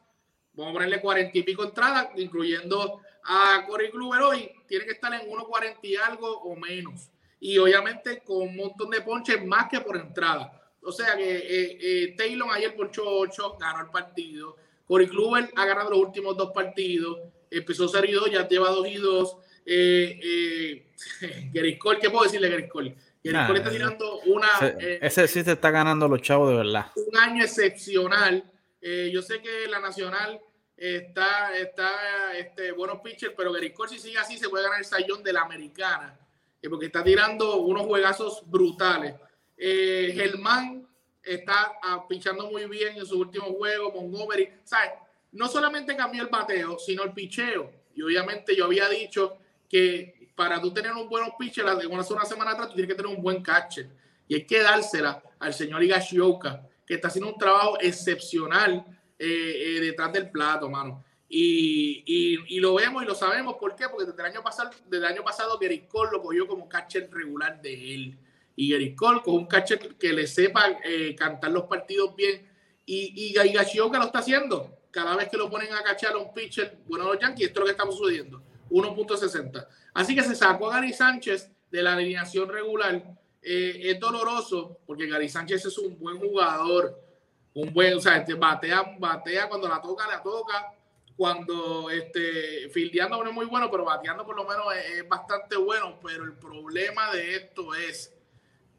[0.53, 5.13] vamos a ponerle 40 y pico entradas, incluyendo a Corey Kluber hoy, tiene que estar
[5.13, 7.11] en 1.40 y algo o menos.
[7.39, 10.58] Y obviamente con un montón de ponches más que por entrada.
[10.83, 14.55] O sea que eh, eh, Taylor ayer por 8, ganó el partido.
[14.87, 17.19] Corey Kluber ha ganado los últimos dos partidos.
[17.51, 19.37] Empezó 0 y 2, ya lleva 2 y 2.
[19.65, 21.49] Eh, eh,
[22.01, 22.95] ¿qué puedo decirle Gary Cole?
[23.21, 24.47] está tirando una.
[24.79, 26.87] ese sí se está ganando los chavos de verdad.
[26.95, 28.43] Un año excepcional.
[28.81, 30.39] yo sé que la Nacional
[30.79, 34.85] está, está este, buenos pitchers, pero Gary Cole, si sigue así, se puede ganar el
[34.85, 36.17] sayón de la americana.
[36.61, 39.15] eh, porque está tirando unos juegazos brutales.
[39.61, 40.87] Eh, Germán
[41.21, 44.91] está ah, pinchando muy bien en su último juego, Montgomery, ¿sabes?
[45.33, 47.71] No solamente cambió el bateo, sino el picheo.
[47.93, 52.51] Y obviamente yo había dicho que para tú tener un buen pitcher, una, una semana
[52.51, 53.89] atrás, tú tienes que tener un buen catcher.
[54.27, 58.85] Y hay que dársela al señor Higashioka, que está haciendo un trabajo excepcional
[59.19, 61.03] eh, eh, detrás del plato, mano.
[61.27, 63.55] Y, lo vemos y lo sabemos.
[63.59, 63.87] ¿Por qué?
[63.89, 67.93] Porque desde el año pasado, desde el año pasado lo cogió como catcher regular de
[67.93, 68.17] él.
[68.59, 72.47] Y Gary Cole con un catcher que le sepa eh, cantar los partidos bien.
[72.85, 74.79] Y, y Higashioka lo está haciendo.
[74.91, 77.61] Cada vez que lo ponen a cachar a un pitcher, bueno, los Yankees, esto es
[77.61, 78.41] lo que estamos sucediendo.
[78.69, 79.67] 1.60.
[79.93, 83.03] Así que se sacó a Gary Sánchez de la alineación regular.
[83.41, 87.09] es doloroso porque Gary Sánchez es un buen jugador
[87.53, 90.73] un buen, o sea, este, batea, batea cuando la toca, la toca.
[91.15, 95.99] Cuando este, fildeando no es muy bueno, pero bateando por lo menos es, bastante bueno.
[96.01, 98.15] Pero el problema de esto es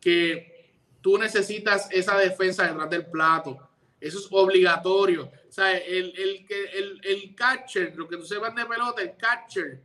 [0.00, 3.58] que tú necesitas esa defensa detrás del plato.
[4.00, 5.30] Eso es obligatorio.
[5.48, 9.80] O sea, el, el, el, el catcher, lo que tú sepas de pelota, el catcher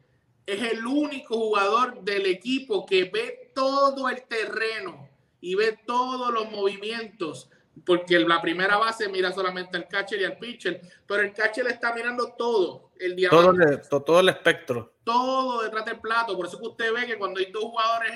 [0.45, 5.09] es el único jugador del equipo que ve todo el terreno
[5.41, 7.49] y ve todos los movimientos
[7.83, 11.93] porque la primera base mira solamente al catcher y al pitcher, pero el catcher está
[11.93, 14.93] mirando todo, el todo, el, todo el espectro.
[15.05, 18.11] Todo detrás del plato, por eso que usted ve que cuando hay dos jugadores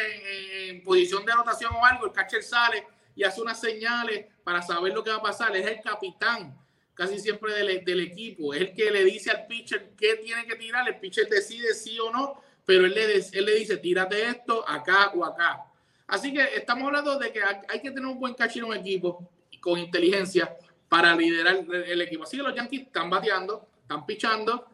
[0.67, 4.93] en, posición de anotación o algo, el catcher sale y hace unas señales para saber
[4.93, 6.57] lo que va a pasar, es el capitán
[6.93, 10.85] casi siempre del, equipo, es el que le dice al pitcher qué tiene que tirar,
[10.85, 15.13] el pitcher decide sí o no, pero él le, él le dice, tírate esto acá
[15.15, 15.63] o acá.
[16.07, 19.29] Así que estamos hablando de que hay que tener un buen catcher en un equipo
[19.61, 20.53] con inteligencia
[20.89, 22.23] para liderar el, equipo.
[22.23, 24.65] Así que los Yankees están bateando, están pichando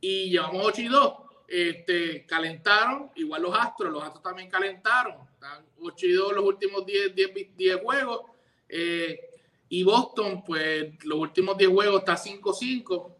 [0.00, 1.14] y llevamos 8 y 2.
[1.54, 5.16] Este, calentaron, igual los Astros, los Astros también calentaron.
[5.34, 8.22] Están 8 y 2 los últimos 10, 10, 10 juegos.
[8.68, 9.20] Eh,
[9.68, 13.14] y Boston, pues los últimos 10 juegos está 5-5.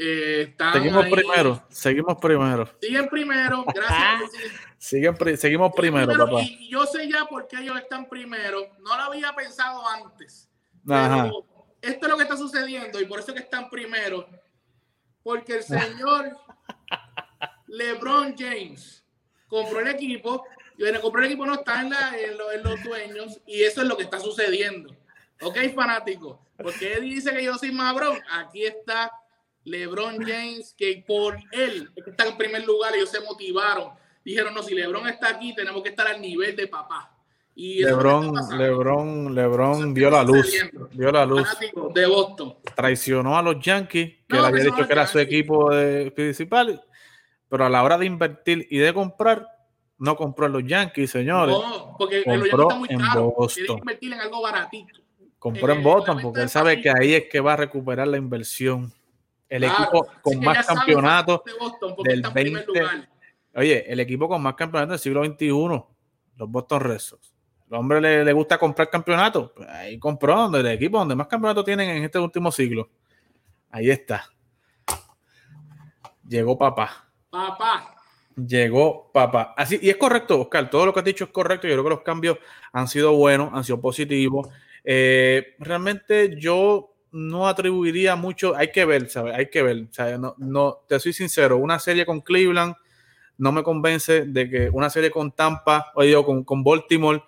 [0.00, 2.68] Eh, seguimos primero, seguimos primero.
[2.80, 4.30] Siguen primero, gracias.
[4.76, 6.42] Siguen, seguimos primero, papá.
[6.42, 8.60] Y yo sé ya por qué ellos están primero.
[8.80, 10.48] No lo había pensado antes
[11.80, 14.26] esto es lo que está sucediendo y por eso que están primero.
[15.22, 16.36] Porque el señor
[17.68, 19.04] LeBron James
[19.46, 20.44] compró el equipo
[20.76, 21.90] y bueno, compró el equipo no está en,
[22.62, 24.94] los dueños y eso es lo que está sucediendo.
[25.42, 26.40] Ok, fanático.
[26.56, 28.18] Porque dice que yo soy Mabrón.
[28.32, 29.10] Aquí está
[29.64, 32.94] LeBron James, que por él está en primer lugar.
[32.94, 33.90] Ellos se motivaron.
[34.24, 37.12] Dijeron, no, si LeBron está aquí, tenemos que estar al nivel de papá.
[37.56, 40.54] Lebron, Lebron, Lebron vio la luz.
[40.92, 41.48] Vio la luz.
[41.92, 42.54] De Boston.
[42.76, 45.70] Traicionó a los Yankees, que le había dicho que era su equipo
[46.14, 46.80] principal,
[47.48, 49.46] pero a la hora de invertir y de comprar,
[49.98, 51.56] no compró en los Yankees, señores.
[51.56, 53.78] No, porque compró los Yankees en Boston.
[53.78, 55.00] invertir en algo baratito.
[55.38, 58.16] Compró en eh, Boston porque él sabe que ahí es que va a recuperar la
[58.16, 58.92] inversión.
[59.48, 61.40] El equipo con más campeonatos
[62.04, 62.82] del 20.
[63.54, 65.84] Oye, el equipo con más campeonatos del siglo XXI,
[66.36, 67.38] los Boston Red Sox
[67.70, 69.50] el hombre le, gusta comprar campeonatos.
[69.54, 72.88] Pues ahí compró donde el equipo donde más campeonatos tienen en este último siglo.
[73.70, 74.24] Ahí está.
[76.26, 77.07] Llegó papá.
[77.30, 77.94] Papá.
[78.36, 79.54] Llegó papá.
[79.56, 80.70] Así, y es correcto, Oscar.
[80.70, 81.66] Todo lo que has dicho es correcto.
[81.66, 82.38] Yo creo que los cambios
[82.72, 84.48] han sido buenos, han sido positivos.
[84.84, 88.54] Eh, realmente yo no atribuiría mucho.
[88.56, 89.34] Hay que ver, ¿sabes?
[89.34, 89.88] Hay que ver.
[90.18, 91.56] No, no, te soy sincero.
[91.58, 92.74] Una serie con Cleveland
[93.38, 97.22] no me convence de que una serie con Tampa, o digo, con, con Baltimore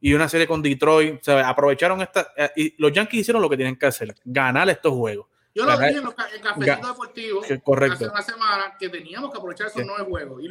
[0.00, 1.26] y una serie con Detroit.
[1.28, 2.28] O aprovecharon esta.
[2.36, 5.26] Eh, y los Yankees hicieron lo que tienen que hacer: ganar estos juegos.
[5.54, 7.94] Yo lo dije en, los, Cafecito Deportivo correcto.
[7.94, 10.42] hace una semana que teníamos que aprovechar esos nueve juegos.
[10.42, 10.48] Y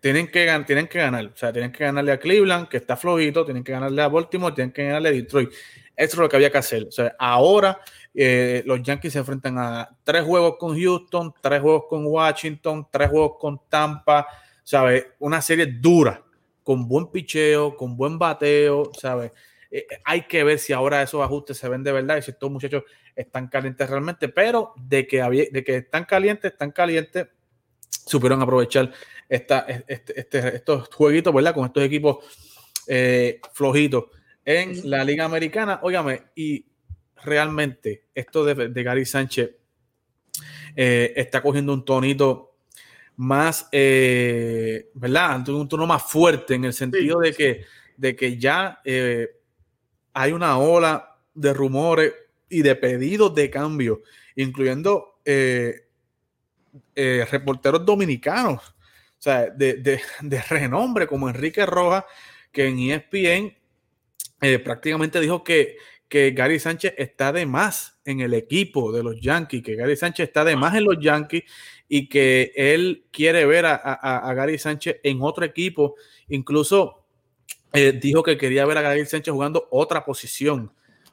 [0.00, 1.26] tienen que, tienen que ganar.
[1.26, 4.54] O sea, tienen que ganarle a Cleveland, que está flojito, tienen que ganarle a Baltimore,
[4.54, 5.50] tienen que ganarle a Detroit.
[5.50, 6.84] Eso es lo que había que hacer.
[6.84, 7.80] O sea, ahora
[8.14, 13.08] eh, los Yankees se enfrentan a tres juegos con Houston, tres juegos con Washington, tres
[13.10, 14.26] juegos con Tampa.
[14.62, 15.06] ¿Sabes?
[15.18, 16.22] Una serie dura
[16.62, 19.32] con buen picheo, con buen bateo, ¿sabes?
[19.70, 22.30] Eh, eh, hay que ver si ahora esos ajustes se ven de verdad y si
[22.30, 27.28] estos muchachos están calientes realmente, pero de que, había, de que están calientes, están calientes,
[27.88, 28.92] supieron aprovechar
[29.28, 31.54] esta, este, este, estos jueguitos, ¿verdad?
[31.54, 32.18] Con estos equipos
[32.86, 34.04] eh, flojitos
[34.44, 35.80] en la Liga Americana.
[35.82, 36.66] Óigame, y
[37.22, 39.50] realmente esto de, de Gary Sánchez
[40.76, 42.48] está cogiendo un tonito
[43.18, 45.48] más, eh, ¿verdad?
[45.48, 47.64] Un tono más fuerte en el sentido de, que,
[47.96, 49.37] de que ya eh,
[50.20, 52.12] hay una ola de rumores
[52.48, 54.02] y de pedidos de cambio,
[54.34, 55.84] incluyendo eh,
[57.30, 58.60] reporteros dominicanos.
[58.60, 60.00] o sea, de,
[60.48, 62.04] renombre como Enrique Rojas,
[62.50, 63.56] que en ESPN
[64.40, 65.76] eh, prácticamente dijo que,
[66.08, 70.28] que Gary Sánchez está de más en el equipo de los Yankees, que Gary Sánchez
[70.28, 71.44] está de más en los Yankees
[71.88, 75.94] y que él quiere ver a, Gary Sánchez en otro equipo.
[76.28, 76.97] Incluso
[77.72, 80.72] eh, dijo que quería ver a Gary Sánchez jugando otra posición,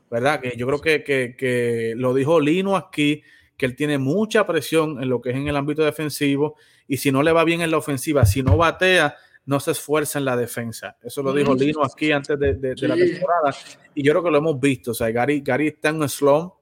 [0.10, 0.40] ¿verdad?
[0.40, 3.24] Que yo creo que, que, lo dijo Lino aquí,
[3.58, 6.56] que él tiene mucha presión en lo que es en el ámbito defensivo
[6.88, 10.20] y si no le va bien en la ofensiva, si no batea, no se esfuerza
[10.20, 10.98] en la defensa.
[11.04, 13.56] Eso lo dijo Lino aquí antes de, la temporada.
[13.94, 14.92] Y yo creo que lo hemos visto.
[14.92, 16.54] O sea, Gary, Gary está en un slump,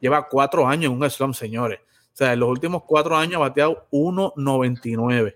[0.00, 1.80] lleva cuatro años en un slump, señores.
[1.80, 5.34] O sea, en los últimos cuatro años ha bateado 1.99.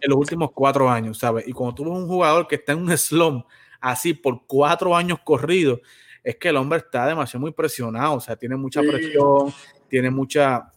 [0.00, 1.46] En los últimos cuatro años, ¿sabes?
[1.46, 3.46] Y cuando tú ves un jugador que está en un slump
[3.80, 5.80] así por cuatro años corridos,
[6.22, 8.14] es que el hombre está demasiado muy presionado.
[8.14, 9.52] O sea, tiene mucha presión,
[9.88, 10.72] tiene mucha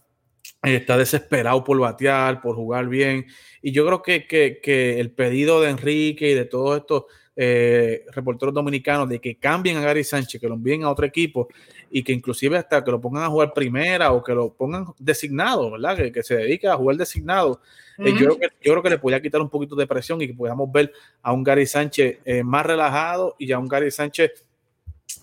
[0.62, 3.26] está desesperado por batear, por jugar bien.
[3.60, 7.04] Y yo creo que, el pedido de Enrique y de todos estos
[7.34, 11.48] eh, reporteros dominicanos de que cambien a Gary Sánchez, que lo envíen a otro equipo
[11.94, 15.70] y que inclusive hasta que lo pongan a jugar primera o que lo pongan designado,
[15.72, 16.10] ¿verdad?
[16.10, 17.60] Que, se dedique a jugar designado.
[17.98, 20.26] Eh, yo, creo que, yo creo que le podría quitar un poquito de presión y
[20.26, 20.90] que podamos ver
[21.20, 24.42] a un Gary Sánchez eh, más relajado y a un Gary Sánchez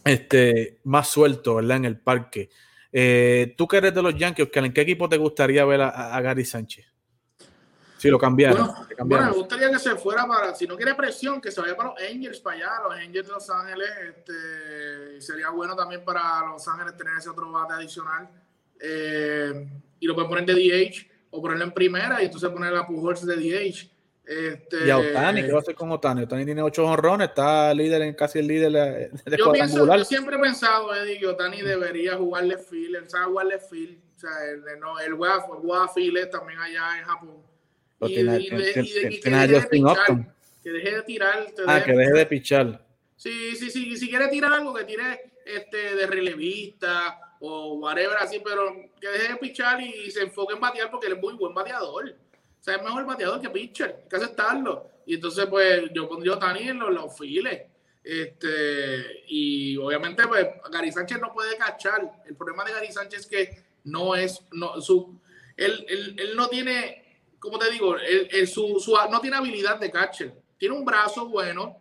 [0.06, 1.78] este, más suelto, ¿verdad?
[1.78, 2.50] En el parque.
[2.92, 6.46] Eh, tú que eres de los Yankees, ¿en qué equipo te gustaría ver a, Gary
[6.46, 6.86] Sánchez?
[8.00, 8.72] Si lo cambiaron.
[9.06, 11.90] Bueno, me gustaría que se fuera para, si no quiere presión, que se vaya para
[11.90, 13.90] los Angels, para allá, los Angels de Los Ángeles.
[14.08, 18.30] Este, sería bueno también para Los Ángeles tener ese otro bate adicional.
[18.80, 19.68] Eh,
[20.00, 23.26] y lo pueden poner de DH o ponerlo en primera y entonces poner a Pujols
[23.26, 23.92] de DH.
[24.26, 26.22] Este, y a Otani, ¿qué va a hacer con Otani?
[26.22, 30.36] Otani tiene ocho honrones, está líder en casi el líder de yo, pienso, yo siempre
[30.36, 34.64] he pensado, Eddie, que Otani debería jugarle field, él sabe jugarle field, o sea, él,
[34.80, 37.49] no, él juega, juega field también allá en Japón.
[38.02, 38.24] Y, que
[40.72, 41.48] deje de tirar.
[41.68, 42.86] Ah, que deje de pichar.
[43.16, 48.42] Sí, sí, sí, si quiere tirar algo, que tire este, de relevista o whatever así,
[48.44, 51.54] pero que deje de pichar y se enfoque en batear porque él es muy buen
[51.54, 52.16] bateador.
[52.60, 54.90] O sea, es mejor bateador que pitcher, hay que aceptarlo.
[55.06, 57.64] Y entonces, pues, yo pondría a Tani en los, files.
[58.04, 62.22] Este, y obviamente, pues, Gary Sánchez no puede cachar.
[62.26, 65.20] El problema de Gary Sánchez es que no es, no, su,
[65.58, 67.09] él, él, no tiene,
[67.40, 70.34] como te digo, él, su, su, no tiene habilidad de catcher.
[70.58, 71.78] Tiene un brazo bueno,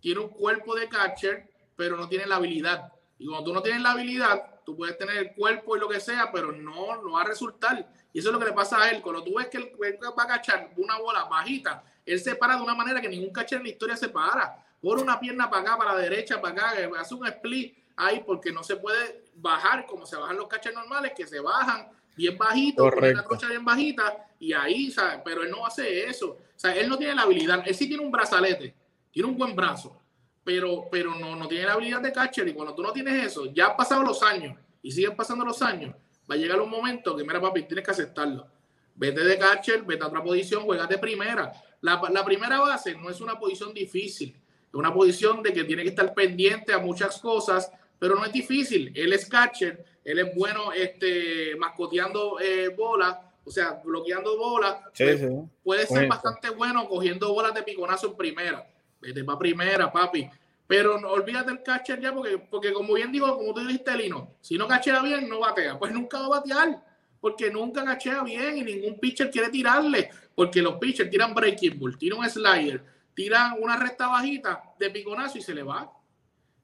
[0.00, 2.92] tiene un cuerpo de catcher, pero no tiene la habilidad.
[3.18, 6.00] Y cuando tú no tienes la habilidad, tú puedes tener el cuerpo y lo que
[6.00, 7.88] sea, pero no, no va a resultar.
[8.12, 9.00] Y eso es lo que le pasa a él.
[9.00, 9.72] Cuando tú ves que él
[10.18, 13.58] va a cachar una bola bajita, él se para de una manera que ningún catcher
[13.58, 14.64] en la historia se para.
[14.80, 18.50] Pone una pierna para acá, para la derecha, para acá, hace un split ahí porque
[18.52, 22.84] no se puede bajar como se bajan los catchers normales, que se bajan bien bajito,
[22.84, 25.20] una trocha bien bajita y ahí, ¿sabes?
[25.22, 26.30] Pero él no hace eso.
[26.30, 27.62] O sea, él no tiene la habilidad.
[27.64, 28.74] Él sí tiene un brazalete,
[29.12, 30.00] tiene un buen brazo,
[30.42, 32.48] pero, pero no, no tiene la habilidad de catcher.
[32.48, 35.60] Y cuando tú no tienes eso, ya han pasado los años y siguen pasando los
[35.60, 35.94] años,
[36.28, 38.46] va a llegar un momento que, mira, papi, tienes que aceptarlo.
[38.94, 41.52] Vete de catcher, vete a otra posición, juega de primera.
[41.82, 44.30] La, la, primera base no es una posición difícil,
[44.68, 48.32] es una posición de que tiene que estar pendiente a muchas cosas, pero no es
[48.32, 48.90] difícil.
[48.94, 53.16] Él es catcher, él es bueno este, mascoteando eh, bolas,
[53.50, 54.76] o sea, bloqueando bolas.
[54.96, 55.20] Pues,
[55.64, 58.64] puede ser bastante bueno cogiendo bolas de piconazo en primera.
[59.00, 60.30] Vete para primera, papi.
[60.68, 64.36] Pero no, olvídate del catcher ya, porque, porque como bien digo, como tú dijiste, Lino,
[64.40, 65.76] si no cachea bien, no batea.
[65.76, 66.80] Pues nunca va a batear,
[67.20, 71.98] porque nunca cachea bien y ningún pitcher quiere tirarle, porque los pitchers tiran breaking ball,
[71.98, 72.84] tiran un slider,
[73.14, 75.90] tiran una recta bajita de piconazo y se le va.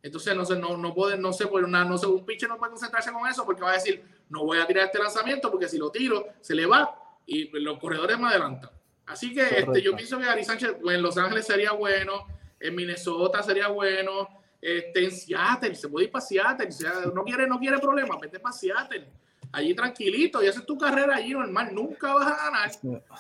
[0.03, 2.71] Entonces, no sé, no, no puede, no sé, pues, no sé, un pitcher no puede
[2.71, 5.79] concentrarse con eso porque va a decir, no voy a tirar este lanzamiento porque si
[5.79, 8.71] lo tiro, se le va y los corredores me adelantan.
[9.07, 12.27] Así que este, yo pienso que Gary Sánchez en Los Ángeles sería bueno
[12.61, 14.29] en Minnesota sería bueno,
[14.61, 16.69] este, en Seattle, se puede ir para Seattle,
[17.15, 19.07] no quiere, no quiere problemas, vete para Seattle,
[19.53, 22.71] allí tranquilito y haces tu carrera allí normal, nunca vas a ganar,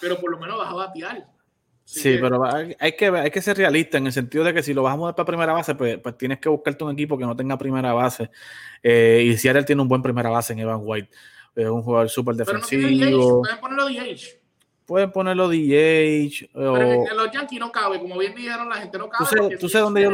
[0.00, 1.35] pero por lo menos vas a batear.
[1.86, 4.82] Sí, pero hay que, hay que ser realista en el sentido de que si lo
[4.82, 7.34] vas a mover para primera base, pues, pues tienes que buscarte un equipo que no
[7.34, 8.30] tenga primera base.
[8.82, 11.08] Eh, y Seattle tiene un buen primera base en Evan White.
[11.54, 13.40] Es un jugador súper defensivo.
[13.40, 14.38] pueden ponerlo DH.
[14.84, 16.50] Pueden ponerlo DH.
[16.52, 19.56] Pero en los Yankees no cabe, como bien dijeron, la gente no cabe.
[19.56, 20.10] ¿Tú sabes, dónde yo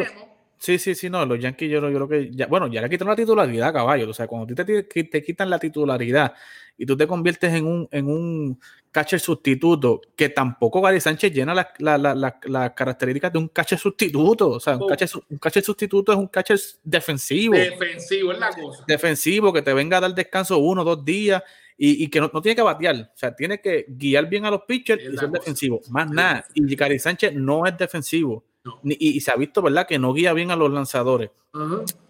[0.63, 3.09] Sí, sí, sí, no, los Yankees yo, yo creo que, ya, bueno, ya le quitan
[3.09, 6.35] la titularidad, caballo, o sea, cuando te, te, quitan la titularidad
[6.77, 8.61] y tú te conviertes en un, en un
[8.91, 11.99] catcher sustituto, que tampoco Gary Sánchez llena las la,
[12.45, 16.29] la, características de un catcher sustituto, o sea, un, catcher, un catcher sustituto es un
[16.29, 17.55] catcher defensivo.
[17.55, 18.85] Defensivo es la cosa.
[18.87, 21.43] Defensivo, que te venga a dar descanso uno, dos días
[21.77, 25.03] y, que no, tiene que batear, o sea, tiene que guiar bien a los pitchers
[25.03, 26.45] y ser defensivo, más nada.
[26.55, 28.45] Y Gary Sánchez no es defensivo
[28.85, 29.87] y, se ha visto, ¿verdad?
[29.87, 31.31] Que no guía bien a los lanzadores.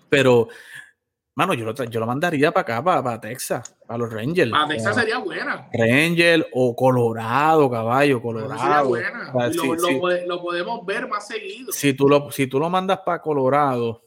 [0.09, 0.49] Pero,
[1.35, 4.51] mano, yo lo, yo lo mandaría para acá, para, Texas, a los Rangers.
[4.51, 5.68] Para Texas sería buena.
[5.72, 8.89] Rangers o Colorado, caballo, Colorado.
[8.89, 9.33] buena.
[10.26, 11.72] lo, podemos ver más seguido.
[11.72, 14.03] Si tú lo, si tú lo mandas para Colorado,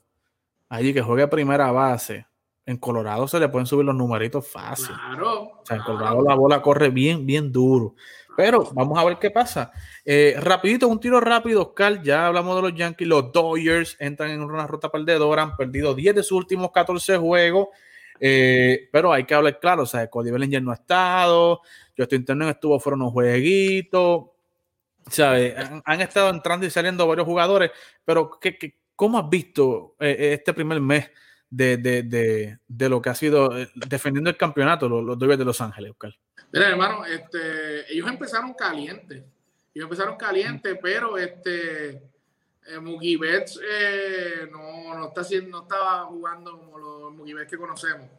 [0.69, 2.25] allí que juegue a primera base,
[2.65, 4.95] en Colorado se le pueden subir los numeritos fácil.
[4.95, 5.41] Claro.
[5.61, 7.95] O sea, en Colorado la bola corre bien, bien duro.
[8.35, 9.71] Pero vamos a ver qué pasa.
[10.03, 12.01] Eh, rapidito, un tiro rápido, Oscar.
[12.01, 13.07] Ya hablamos de los Yankees.
[13.07, 15.43] Los Dodgers entran en una ruta perdedora.
[15.43, 17.69] Han perdido 10 de sus últimos 14 juegos.
[18.19, 19.83] Eh, pero hay que hablar claro.
[19.83, 21.61] O sea, Cody Bellinger no ha estado.
[21.97, 24.25] Justin Turner estuvo fuera unos jueguitos.
[25.09, 25.55] ¿Sabes?
[25.85, 27.71] Han, estado entrando y saliendo varios jugadores.
[28.03, 31.09] Pero, ¿qué, qué, cómo has visto eh, este primer mes
[31.49, 35.45] de, de, de, de, lo que ha sido defendiendo el campeonato, los, los Dodgers de
[35.45, 36.15] Los Ángeles, Oscar?
[36.51, 39.23] Mira, hermano, este, ellos empezaron calientes.
[39.73, 41.89] Ellos empezaron calientes, pero este
[42.67, 47.57] eh, Mookie Betts eh, no, no, está no estaba jugando como los Mookie Betts que
[47.57, 48.09] conocemos.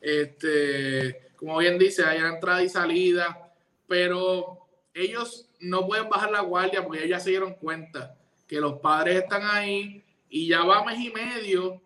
[0.00, 3.52] Este, como bien dice, hay entrada y salida,
[3.86, 8.16] pero ellos no pueden bajar la guardia porque ellos ya se dieron cuenta
[8.46, 11.80] que los padres están ahí y ya va mes y medio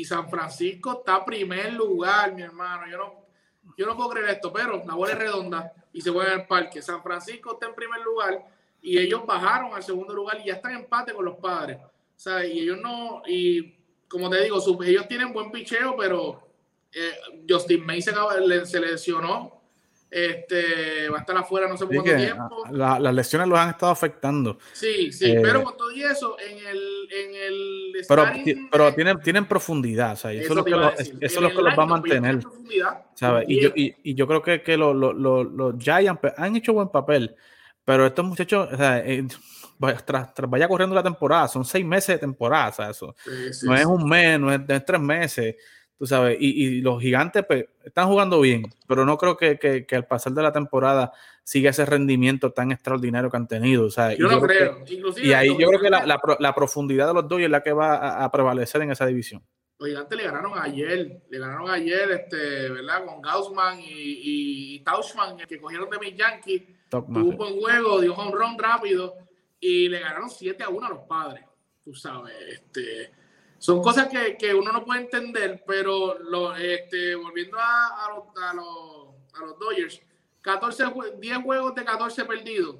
[0.00, 2.90] y San Francisco está primer lugar, mi hermano.
[2.90, 3.26] Yo no,
[3.76, 6.46] yo no puedo creer esto, pero la bola es redonda y se juega en el
[6.46, 6.80] parque.
[6.80, 8.44] San Francisco está en primer lugar
[8.80, 11.78] y ellos bajaron al segundo lugar y ya están en empate con los padres.
[11.78, 13.74] O sea, y ellos no, y
[14.08, 16.48] como te digo, ellos tienen buen picheo, pero
[16.92, 17.12] eh,
[17.48, 18.12] Justin May se,
[18.66, 19.61] se lesionó
[20.12, 22.64] este, va a estar afuera no sé por cuánto tiempo.
[22.70, 24.58] las lesiones los han estado afectando.
[24.72, 27.08] Sí, sí, eh, pero con todo y eso, en el.
[27.10, 28.26] En el pero
[28.70, 31.62] pero tienen, tienen profundidad, o sea, eso, es lo que, los, eso es lo que
[31.62, 32.40] los va a mantener.
[33.14, 33.46] ¿sabes?
[33.48, 36.90] Y, yo, y, y, yo creo que, que los, los, los, Giants han hecho buen
[36.90, 37.34] papel,
[37.84, 39.26] pero estos muchachos, o sea, eh,
[40.04, 43.16] tras, tras, vaya corriendo la temporada, son seis meses de temporada, o sea, eso.
[43.62, 45.56] no es un mes, no es, no es tres meses
[46.02, 50.32] tú sabes, y, los gigantes pues, están jugando bien, pero no creo que, al pasar
[50.32, 51.12] de la temporada
[51.44, 53.88] siga ese rendimiento tan extraordinario que han tenido.
[53.88, 54.84] yo no creo.
[55.22, 58.32] y ahí yo creo que la, profundidad de los dos es la que va a,
[58.32, 59.44] prevalecer en esa división.
[59.78, 63.04] Los gigantes le ganaron ayer, le ganaron ayer, este, ¿verdad?
[63.06, 63.84] Con Gaussman y,
[64.74, 66.62] y Tauschman, que cogieron de mis Yankees.
[66.88, 69.14] Tuvo un buen juego, dio un run rápido
[69.60, 71.44] y le ganaron 7 a 1 a los padres.
[71.84, 73.21] Tú sabes, este
[73.62, 78.24] son cosas que, que, uno no puede entender, pero lo, este, volviendo a, a, los,
[78.36, 80.02] a, los, a los Dodgers,
[80.40, 80.86] 14,
[81.20, 82.74] 10 juegos de 14 perdidos.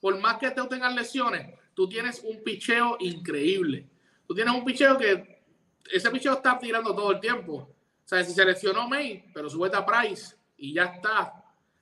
[0.00, 3.88] Por más que te tengas lesiones, tú tienes un picheo increíble.
[4.28, 5.42] Tú tienes un picheo que
[5.90, 7.54] ese picheo está tirando todo el tiempo.
[7.54, 11.34] O sea, si se lesionó May, pero sube a Price y ya está.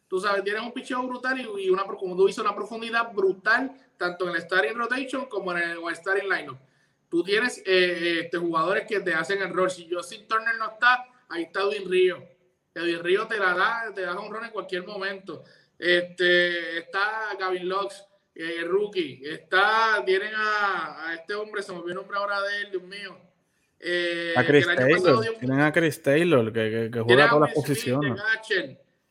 [0.08, 4.26] Tú sabes, tienes un picheo brutal y, una, como tú dices, una profundidad brutal, tanto
[4.30, 6.56] en el starting rotation como en el, starting lineup
[7.16, 9.70] tú tienes eh, este, jugadores que te hacen el rol.
[9.70, 12.22] Si Justin Turner no está, ahí está Edwin Río.
[12.74, 15.42] Edwin Río te la da, te da un rol en cualquier momento.
[15.78, 18.04] Este, está Gavin Lux,
[18.34, 19.22] eh, rookie.
[19.24, 23.18] Está, tienen a, este hombre, se me olvidó el nombre ahora de él, Dios mío.
[23.80, 25.38] Eh, a Chris Taylor.
[25.38, 28.20] Tienen a Chris Taylor, que, que, juega todas las posiciones.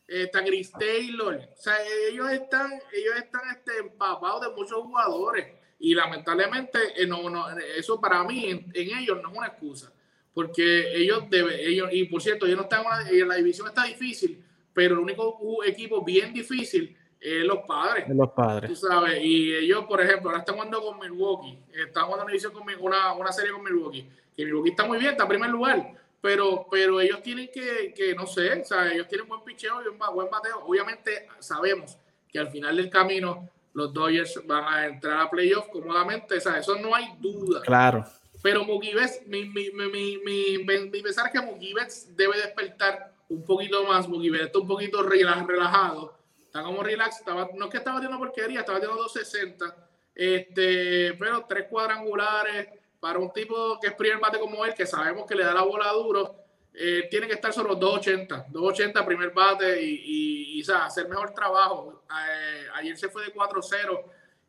[0.08, 1.38] Está Chris Taylor.
[1.38, 1.74] O sea,
[2.08, 5.65] ellos están, ellos están este, empapados de muchos jugadores.
[5.80, 7.46] Y lamentablemente, eh, no, no,
[7.78, 9.92] eso para mí, en, ellos no es una excusa,
[10.34, 14.44] porque ellos deben, ellos, y por cierto, ellos no están, en la división está difícil,
[14.74, 18.06] pero el único equipo bien difícil es los padres.
[18.10, 18.70] Los padres.
[18.70, 22.54] Tú sabes, y ellos, por ejemplo, ahora están jugando con Milwaukee, están jugando una, división
[22.54, 25.94] con, una, una serie con Milwaukee, que Milwaukee está muy bien, está en primer lugar,
[26.22, 29.88] pero, pero ellos tienen que, que no sé, o sea, ellos tienen buen picheo y
[29.88, 30.66] un buen bateo.
[30.66, 31.98] Obviamente sabemos
[32.28, 36.58] que al final del camino los Dodgers van a entrar a playoffs cómodamente, o sea,
[36.58, 37.62] eso no hay duda.
[37.62, 38.06] Claro.
[38.42, 38.94] Pero Mookie
[39.28, 41.74] mi, mi, mi, mi, pensar que Mookie
[42.16, 47.66] debe despertar un poquito más, Mookie está un poquito relajado, está como relax, estaba, no
[47.66, 49.76] es que estaba haciendo porquería, estaba haciendo 260,
[50.16, 52.70] este, pero tres cuadrangulares
[53.02, 55.64] para un tipo que es primer bate como él, que sabemos que le da la
[55.64, 56.45] bola duro,
[56.78, 62.04] eh, tiene que estar sobre los 280, 280 primer bate y, y, hacer mejor trabajo.
[62.10, 64.02] Eh, ayer se fue de 4-0,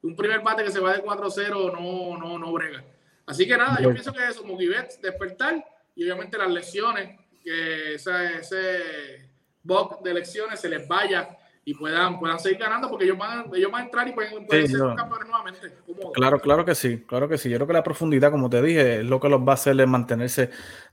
[0.03, 2.83] un primer bate que se va de 4-0 no, no, no brega.
[3.27, 5.65] Así que nada, yo pienso que eso, Mugibet, despertar
[5.95, 9.31] y obviamente las lesiones, que ese, ese
[9.63, 11.37] bug de elecciones se les vaya
[11.69, 14.81] y puedan, puedan seguir ganando porque ellos van, ellos van a entrar y pueden, ser
[14.97, 15.73] campeones nuevamente.
[16.15, 17.51] Claro, claro que sí, claro que sí.
[17.51, 19.85] Yo creo que la profundidad, como te dije, es lo que los va a hacer
[19.89, 20.51] mantenerse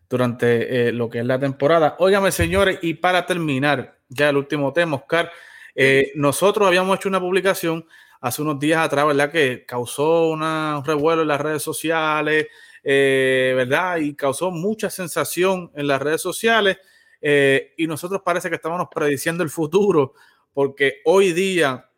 [0.10, 1.95] durante eh, lo que es la temporada.
[1.99, 5.32] Óigame, señores, y para terminar, ya el último tema, Oscar,
[5.76, 7.86] eh, nosotros habíamos hecho una publicación
[8.22, 9.32] hace unos días atrás, ¿verdad?
[9.32, 12.47] Que causó una, un revuelo en las redes sociales,
[12.84, 13.97] eh, ¿verdad?
[13.97, 16.78] Y causó mucha sensación en las redes sociales.
[17.78, 20.14] y nosotros parece que estábamos prediciendo el futuro
[20.54, 21.89] porque hoy día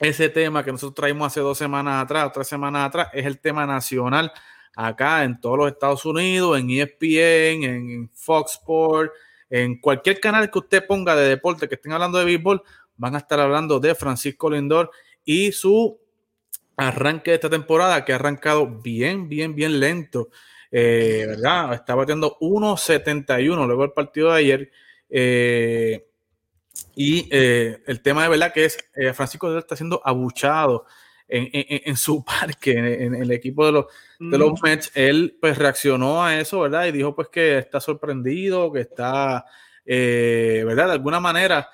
[0.00, 3.66] ese tema que nosotros traímos hace dos semanas atrás, tres semanas atrás, es el tema
[3.66, 4.32] nacional
[4.74, 9.12] acá en todos los Estados Unidos, en ESPN, en Fox Sports,
[9.50, 12.62] en cualquier canal que usted ponga de deporte que estén hablando de béisbol,
[12.96, 14.90] van a estar hablando de Francisco Lindor
[15.24, 15.98] y su
[16.76, 20.30] arranque de esta temporada que ha arrancado bien, bien, bien lento.
[20.70, 21.74] Eh, ¿Verdad?
[21.74, 24.70] Está batiendo 1.71 luego del partido de ayer.
[25.10, 26.06] Eh,
[26.96, 28.78] y eh, el tema de verdad que es
[29.14, 30.86] Francisco está siendo abuchado
[31.32, 33.86] en, su parque, en, el equipo de los,
[34.18, 34.64] de los mm.
[34.64, 34.92] Mets.
[34.94, 36.86] Él pues reaccionó a eso, ¿verdad?
[36.86, 39.44] Y dijo pues que está sorprendido, que está,
[39.84, 40.86] eh, ¿verdad?
[40.86, 41.68] De alguna manera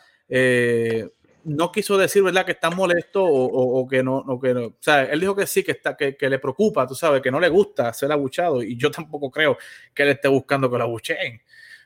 [1.48, 2.44] no quiso decir, ¿verdad?
[2.44, 4.66] Que está molesto o, que no, o que no.
[4.66, 7.30] O sea, él dijo que sí, que, está, que, que, le preocupa, tú sabes, que
[7.30, 8.62] no le gusta ser abuchado.
[8.62, 9.56] Y yo tampoco creo
[9.94, 11.40] que él esté buscando que lo abucheen.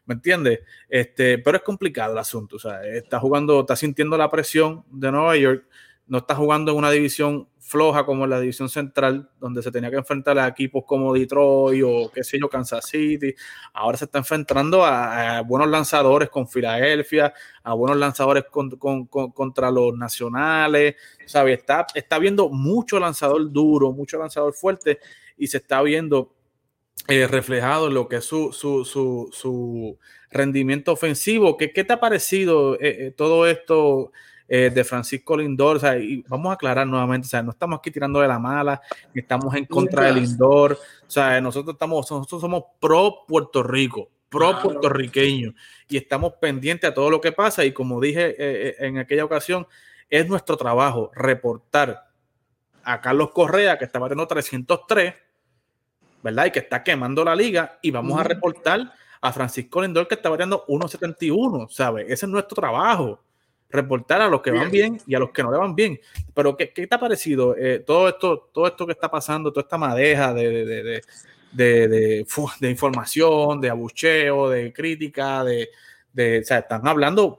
[0.04, 0.60] ¿me entiendes?
[0.88, 5.12] Este, pero es complicado el asunto, o sea, está jugando, está sintiendo la presión de
[5.12, 5.64] Nueva York,
[6.08, 9.96] no está jugando en una división floja como la división central, donde se tenía que
[9.96, 13.34] enfrentar a equipos como Detroit o qué sé yo, Kansas City.
[13.72, 17.32] Ahora se está enfrentando a, buenos lanzadores con Filadelfia,
[17.62, 20.96] a buenos lanzadores contra los nacionales.
[21.24, 21.60] ¿sabes?
[21.60, 24.98] Está, está viendo mucho lanzador duro, mucho lanzador fuerte
[25.36, 26.34] y se está viendo
[27.08, 29.98] eh, reflejado en lo que es su, su, su, su
[30.30, 31.56] rendimiento ofensivo.
[31.56, 34.12] ¿Qué, ¿Qué, te ha parecido eh, eh, todo esto
[34.58, 35.76] de Francisco Lindor?
[35.76, 38.38] O sea, y vamos a aclarar nuevamente, o sea, no estamos aquí tirando de la
[38.38, 38.80] mala,
[39.14, 40.72] estamos en contra de Lindor.
[41.06, 45.54] O sea, nosotros, estamos, nosotros somos pro Puerto Rico, pro puertorriqueño,
[45.88, 47.64] y estamos pendientes a todo lo que pasa.
[47.64, 49.66] Y como dije en aquella ocasión,
[50.10, 52.10] es nuestro trabajo reportar
[52.84, 55.14] a Carlos Correa, que está batiendo 303
[56.22, 56.46] ¿verdad?
[56.46, 60.28] Y que está quemando la liga y vamos a reportar a Francisco Lindor que está
[60.28, 62.04] variando 1.71, ¿sabes?
[62.06, 63.20] Ese es nuestro trabajo,
[63.72, 65.98] reportar a los que van bien y a los que no le van bien.
[66.34, 69.64] Pero ¿qué, qué te ha parecido eh, todo, esto, todo esto que está pasando, toda
[69.64, 71.02] esta madeja de, de,
[71.52, 72.26] de,
[72.60, 75.68] de información, de abucheo, de crítica, de,
[76.40, 77.38] o sea, están hablando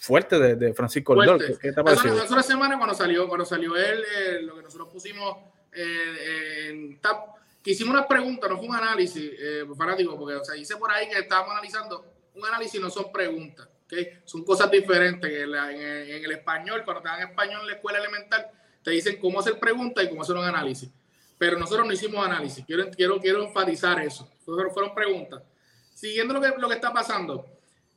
[0.00, 1.58] fuerte de, Francisco Lindor.
[1.58, 2.20] ¿Qué, te ha parecido?
[2.20, 5.36] Hace una semana cuando salió, cuando salió él, eh, lo que nosotros pusimos
[5.72, 10.44] eh, en TAP que hicimos una pregunta, no fue un análisis, eh, fanático, porque o
[10.44, 12.04] sea, dice por ahí que estábamos analizando,
[12.34, 14.20] un análisis no son preguntas, ¿okay?
[14.24, 15.30] son cosas diferentes.
[15.30, 18.46] En, el español, cuando te dan español en la escuela elemental,
[18.82, 20.90] te dicen cómo hacer preguntas y cómo hacer un análisis.
[21.38, 25.42] Pero nosotros no hicimos análisis, quiero, quiero, quiero enfatizar eso, fueron, fueron preguntas.
[25.94, 27.46] Siguiendo lo que, lo que está pasando,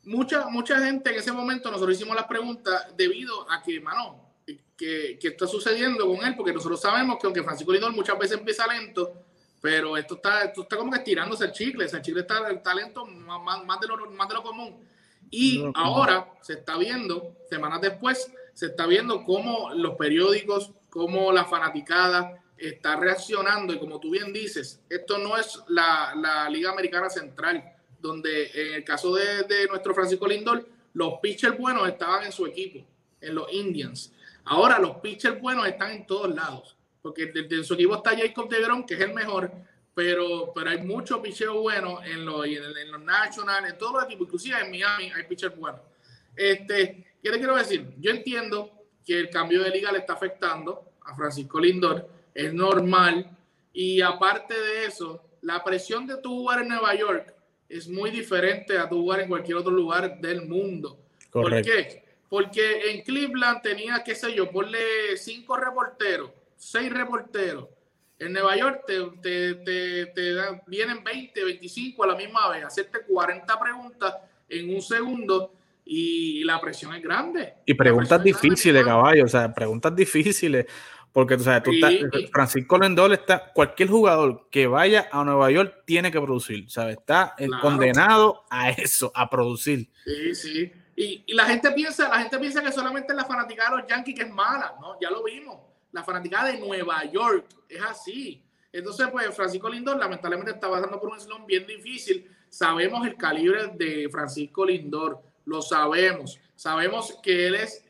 [0.04, 4.34] mucha, mucha gente en ese momento nosotros hicimos las preguntas debido a que, mano,
[4.78, 8.38] que, que está sucediendo con él, porque nosotros sabemos que aunque Francisco Lindor muchas veces
[8.38, 9.14] empieza lento,
[9.64, 11.86] pero esto está, esto está como que estirándose el chicle.
[11.86, 14.86] el chicle está el talento más, más, de lo, más de lo común.
[15.30, 21.46] Y ahora se está viendo, semanas después, se está viendo cómo los periódicos, cómo la
[21.46, 23.74] fanaticada está reaccionando.
[23.74, 27.64] Y como tú bien dices, esto no es la, la Liga Americana Central,
[28.00, 32.46] donde en el caso de, de nuestro Francisco Lindor, los pitchers buenos estaban en su
[32.46, 32.86] equipo,
[33.20, 34.14] en los Indians.
[34.46, 38.62] Ahora los pitchers buenos están en todos lados porque de, su equipo está Jacob de
[38.62, 39.52] Grom, que es el mejor,
[39.94, 44.28] pero, pero hay mucho picheo bueno en los, en, los Nationals, en todos los equipos,
[44.28, 45.82] inclusive en Miami hay pitchers buenos.
[46.36, 47.94] Este, ¿Qué te quiero decir?
[48.00, 48.72] Yo entiendo
[49.06, 53.30] que el cambio de liga le está afectando a Francisco Lindor, es normal,
[53.72, 57.34] y aparte de eso, la presión de tu jugar en Nueva York
[57.70, 60.98] es muy diferente a tu jugar en cualquier otro lugar del mundo.
[61.32, 62.04] ¿Por qué?
[62.30, 66.32] Porque en Cleveland tenía, qué sé yo, ponle cinco reporteros
[66.64, 67.68] seis reporteros.
[68.20, 70.36] En Nueva York te, te, te,
[70.68, 74.16] vienen 20, 25 a la misma vez, hacerte 40 preguntas
[74.48, 75.54] en un segundo
[75.86, 77.56] y la presión es grande.
[77.66, 80.66] Y preguntas difíciles, caballo, o sea, preguntas difíciles.
[81.12, 81.72] Porque tú sabes, tú
[82.32, 86.98] Francisco Lendol está, cualquier jugador que vaya a Nueva York tiene que producir, ¿sabes?
[86.98, 89.92] Está eh, condenado a eso, a producir.
[90.06, 90.72] Sí, sí.
[90.96, 94.16] Y, y, la gente piensa, la gente piensa que solamente la fanaticada de los Yankees
[94.16, 94.98] que es mala, ¿no?
[95.00, 98.44] Ya lo vimos la fanaticada de Nueva York es así.
[98.72, 102.30] Entonces, pues Francisco Lindor lamentablemente está pasando por un slump bien difícil.
[102.50, 106.40] Sabemos el calibre de Francisco Lindor, lo sabemos.
[106.56, 107.86] Sabemos que él es,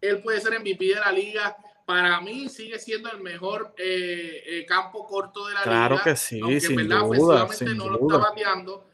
[0.00, 1.56] él puede ser MVP de la liga.
[1.84, 5.70] Para mí sigue siendo el mejor eh, eh, campo corto de la liga.
[5.70, 8.88] Claro que sí, sin duda, sin no lo está bateando.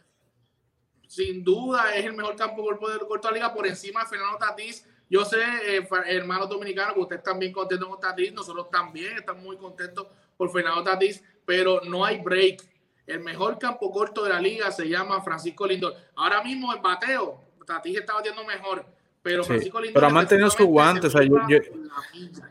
[1.07, 4.84] Sin duda es el mejor campo corto de la liga por encima de Fernando Tatís.
[5.11, 8.32] Yo sé, eh, hermanos dominicanos, que ustedes bien contentos con Tatís.
[8.32, 10.06] Nosotros también estamos muy contentos
[10.36, 12.62] por Fernando Tatís, pero no hay break.
[13.08, 15.96] El mejor campo corto de la liga se llama Francisco Lindor.
[16.14, 18.86] Ahora mismo en bateo, Tatís está batiendo mejor
[19.22, 19.94] pero Francisco Lindor.
[19.94, 21.08] Pero ha mantenido su guante.
[21.08, 21.36] O sea, yo,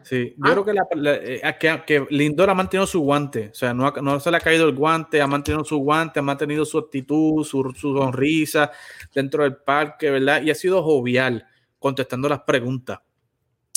[0.03, 3.49] sí, yo creo que, la, eh, que, que, Lindor ha mantenido su guante.
[3.51, 6.23] O sea, no, no, se le ha caído el guante, ha mantenido su guante, ha
[6.23, 8.71] mantenido su actitud, su, su sonrisa
[9.13, 10.41] dentro del parque, ¿verdad?
[10.43, 11.47] Y ha sido jovial
[11.79, 12.99] contestando las preguntas.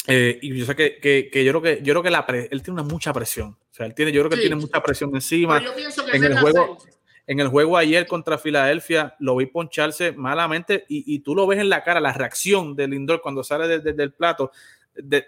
[0.07, 2.63] Eh, y yo sé que, que, que, yo creo que yo creo que la él
[2.63, 3.51] tiene una mucha presión.
[3.51, 5.63] O sea, él tiene, yo creo que tiene mucha presión encima.
[5.63, 6.79] Yo pienso que en el juego.
[7.27, 11.69] En el juego ayer contra Filadelfia lo vi poncharse malamente y, tú lo ves en
[11.69, 14.51] la cara, la reacción de Lindor cuando sale desde el plato,
[14.95, 15.27] de,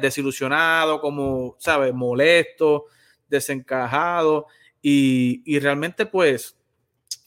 [0.00, 1.92] desilusionado, como, ¿sabes?
[1.92, 2.84] Molesto,
[3.28, 4.46] desencajado
[4.80, 6.56] y, realmente pues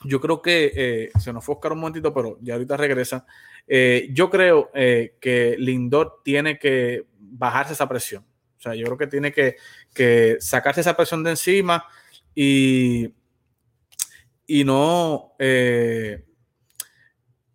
[0.04, 3.26] yo creo que eh, se nos fue Oscar un momentito, pero ya ahorita regresa.
[3.68, 8.24] Eh, yo creo eh, que Lindor tiene que bajarse esa presión.
[8.58, 11.86] O sea, yo creo que tiene que, sacarse esa presión de encima
[12.34, 13.14] y
[14.48, 16.24] y no, eh,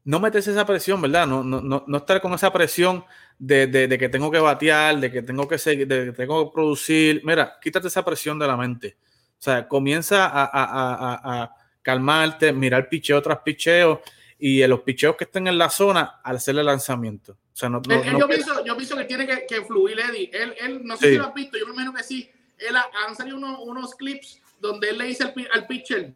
[0.05, 1.27] no meterse esa presión, ¿verdad?
[1.27, 3.05] No, no, no, estar con esa presión
[3.39, 7.23] de, que tengo que batear, de que tengo que seguir, de que tengo que producir.
[7.25, 8.97] Mira, quítate esa presión de la mente.
[9.39, 14.03] O sea, comienza a, calmarte, mirar picheo tras picheo
[14.41, 17.33] y en los picheos que estén en la zona, al hacer el lanzamiento.
[17.33, 20.31] O sea, no, yo, pienso, yo, pienso, que tiene que, fluir, Eddie.
[20.33, 22.31] Él, él no sé si lo has visto, yo me imagino que sí.
[22.57, 26.15] Él ha, han salido unos, clips donde él le dice al, al pitcher,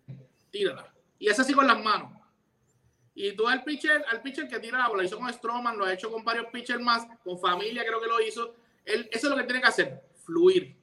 [0.51, 0.91] tírala.
[1.19, 2.13] Y es así con las manos.
[3.15, 5.85] Y tú al pitcher, al pitcher que tira la bola, lo hizo con Stroman, lo
[5.85, 8.57] ha hecho con varios pitchers más, con familia creo que lo hizo.
[8.85, 10.75] Él, eso es lo que tiene que hacer, fluir,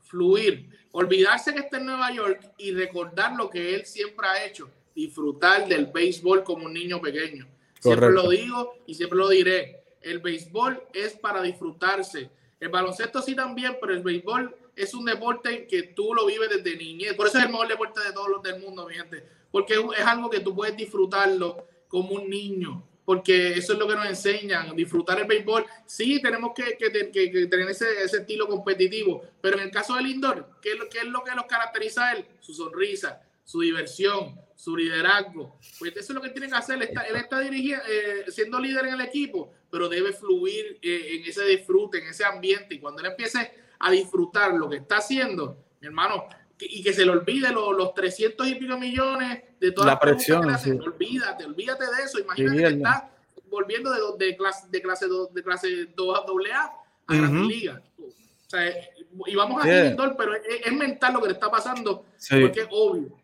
[0.00, 4.70] fluir, olvidarse que está en Nueva York y recordar lo que él siempre ha hecho,
[4.94, 7.46] disfrutar del béisbol como un niño pequeño.
[7.80, 9.82] Siempre lo digo y siempre lo diré.
[10.00, 12.30] El béisbol es para disfrutarse.
[12.60, 16.76] El baloncesto sí también, pero el béisbol es un deporte que tú lo vives desde
[16.76, 17.14] niñez.
[17.14, 19.24] Por eso es el mejor deporte de todos los del mundo, mi gente.
[19.50, 22.86] Porque es algo que tú puedes disfrutarlo como un niño.
[23.04, 25.66] Porque eso es lo que nos enseñan, disfrutar el béisbol.
[25.86, 29.22] Sí, tenemos que, tener ese, estilo competitivo.
[29.40, 32.12] Pero en el caso del indoor, ¿qué es lo, es lo que los caracteriza a
[32.12, 32.24] él?
[32.40, 35.58] Su sonrisa, su diversión, su liderazgo.
[35.80, 36.76] Pues eso es lo que tiene que hacer.
[36.76, 41.16] Él está, él está dirigiendo, eh, siendo líder en el equipo, pero debe fluir eh,
[41.16, 42.76] en ese disfrute, en ese ambiente.
[42.76, 46.28] Y cuando él empiece a disfrutar lo que está haciendo, mi hermano,
[46.60, 50.48] y que se le olvide los, 300 y pico millones de toda la presión.
[50.48, 52.20] Olvídate, olvídate de eso.
[52.20, 53.10] Imagínate que está
[53.50, 56.72] volviendo de, de, clase, de clase 2 de clase 2 a AA
[57.08, 57.82] a la liga.
[57.98, 58.12] O
[58.46, 58.72] sea,
[59.26, 59.96] y vamos a yeah.
[60.16, 63.21] pero es, mental lo que le está pasando, porque es obvio.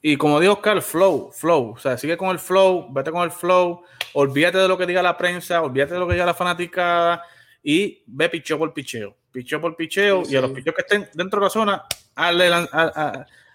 [0.00, 1.72] Y como dijo Oscar, flow, flow.
[1.72, 3.82] O sea, sigue con el flow, vete con el flow,
[4.14, 7.22] olvídate de lo que diga la prensa, olvídate de lo que diga la fanática
[7.62, 11.40] y ve picheo por picheo picheo por picheo y a los picheos que estén dentro
[11.40, 11.84] de la zona,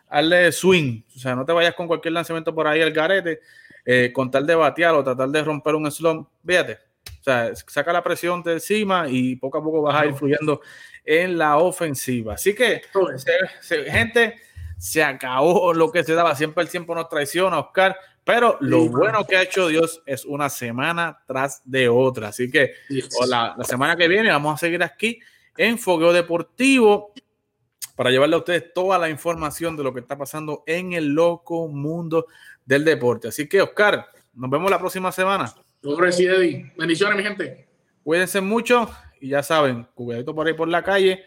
[0.09, 1.01] hazle, swing.
[1.15, 3.41] O sea, no te vayas con cualquier lanzamiento por ahí al garete,
[3.85, 6.29] eh, con tal de batear o tratar de romper un slump.
[6.45, 6.73] Fíjate,
[7.19, 10.61] o sea, saca la presión de encima y poco a poco vas a ir fluyendo
[11.03, 12.35] en la ofensiva.
[12.35, 12.81] Así que,
[13.87, 14.35] gente,
[14.83, 16.35] se acabó lo que se daba.
[16.35, 17.95] Siempre el tiempo nos traiciona, Oscar.
[18.25, 22.27] Pero lo bueno que ha hecho Dios es una semana tras de otra.
[22.27, 22.73] Así que
[23.25, 25.21] la, la, semana que viene vamos a seguir aquí
[25.55, 27.13] en Fogueo Deportivo
[27.95, 31.69] para llevarle a ustedes toda la información de lo que está pasando en el loco
[31.69, 32.27] mundo
[32.65, 33.29] del deporte.
[33.29, 35.53] Así que, Oscar, nos vemos la próxima semana.
[36.77, 37.69] Bendiciones, mi gente.
[38.03, 38.89] Cuídense mucho
[39.21, 41.23] y ya saben, cuidadito por ahí por la calle.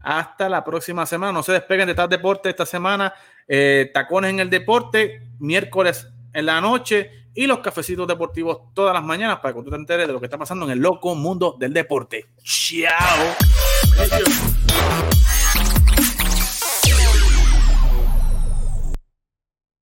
[0.00, 1.32] Hasta la próxima semana.
[1.32, 3.12] No se despeguen de tal deporte esta semana.
[3.46, 9.02] Eh, tacones en el deporte, miércoles en la noche y los cafecitos deportivos todas las
[9.02, 11.56] mañanas para que tú te enteres de lo que está pasando en el loco mundo
[11.58, 12.26] del deporte.
[12.42, 13.36] Chao.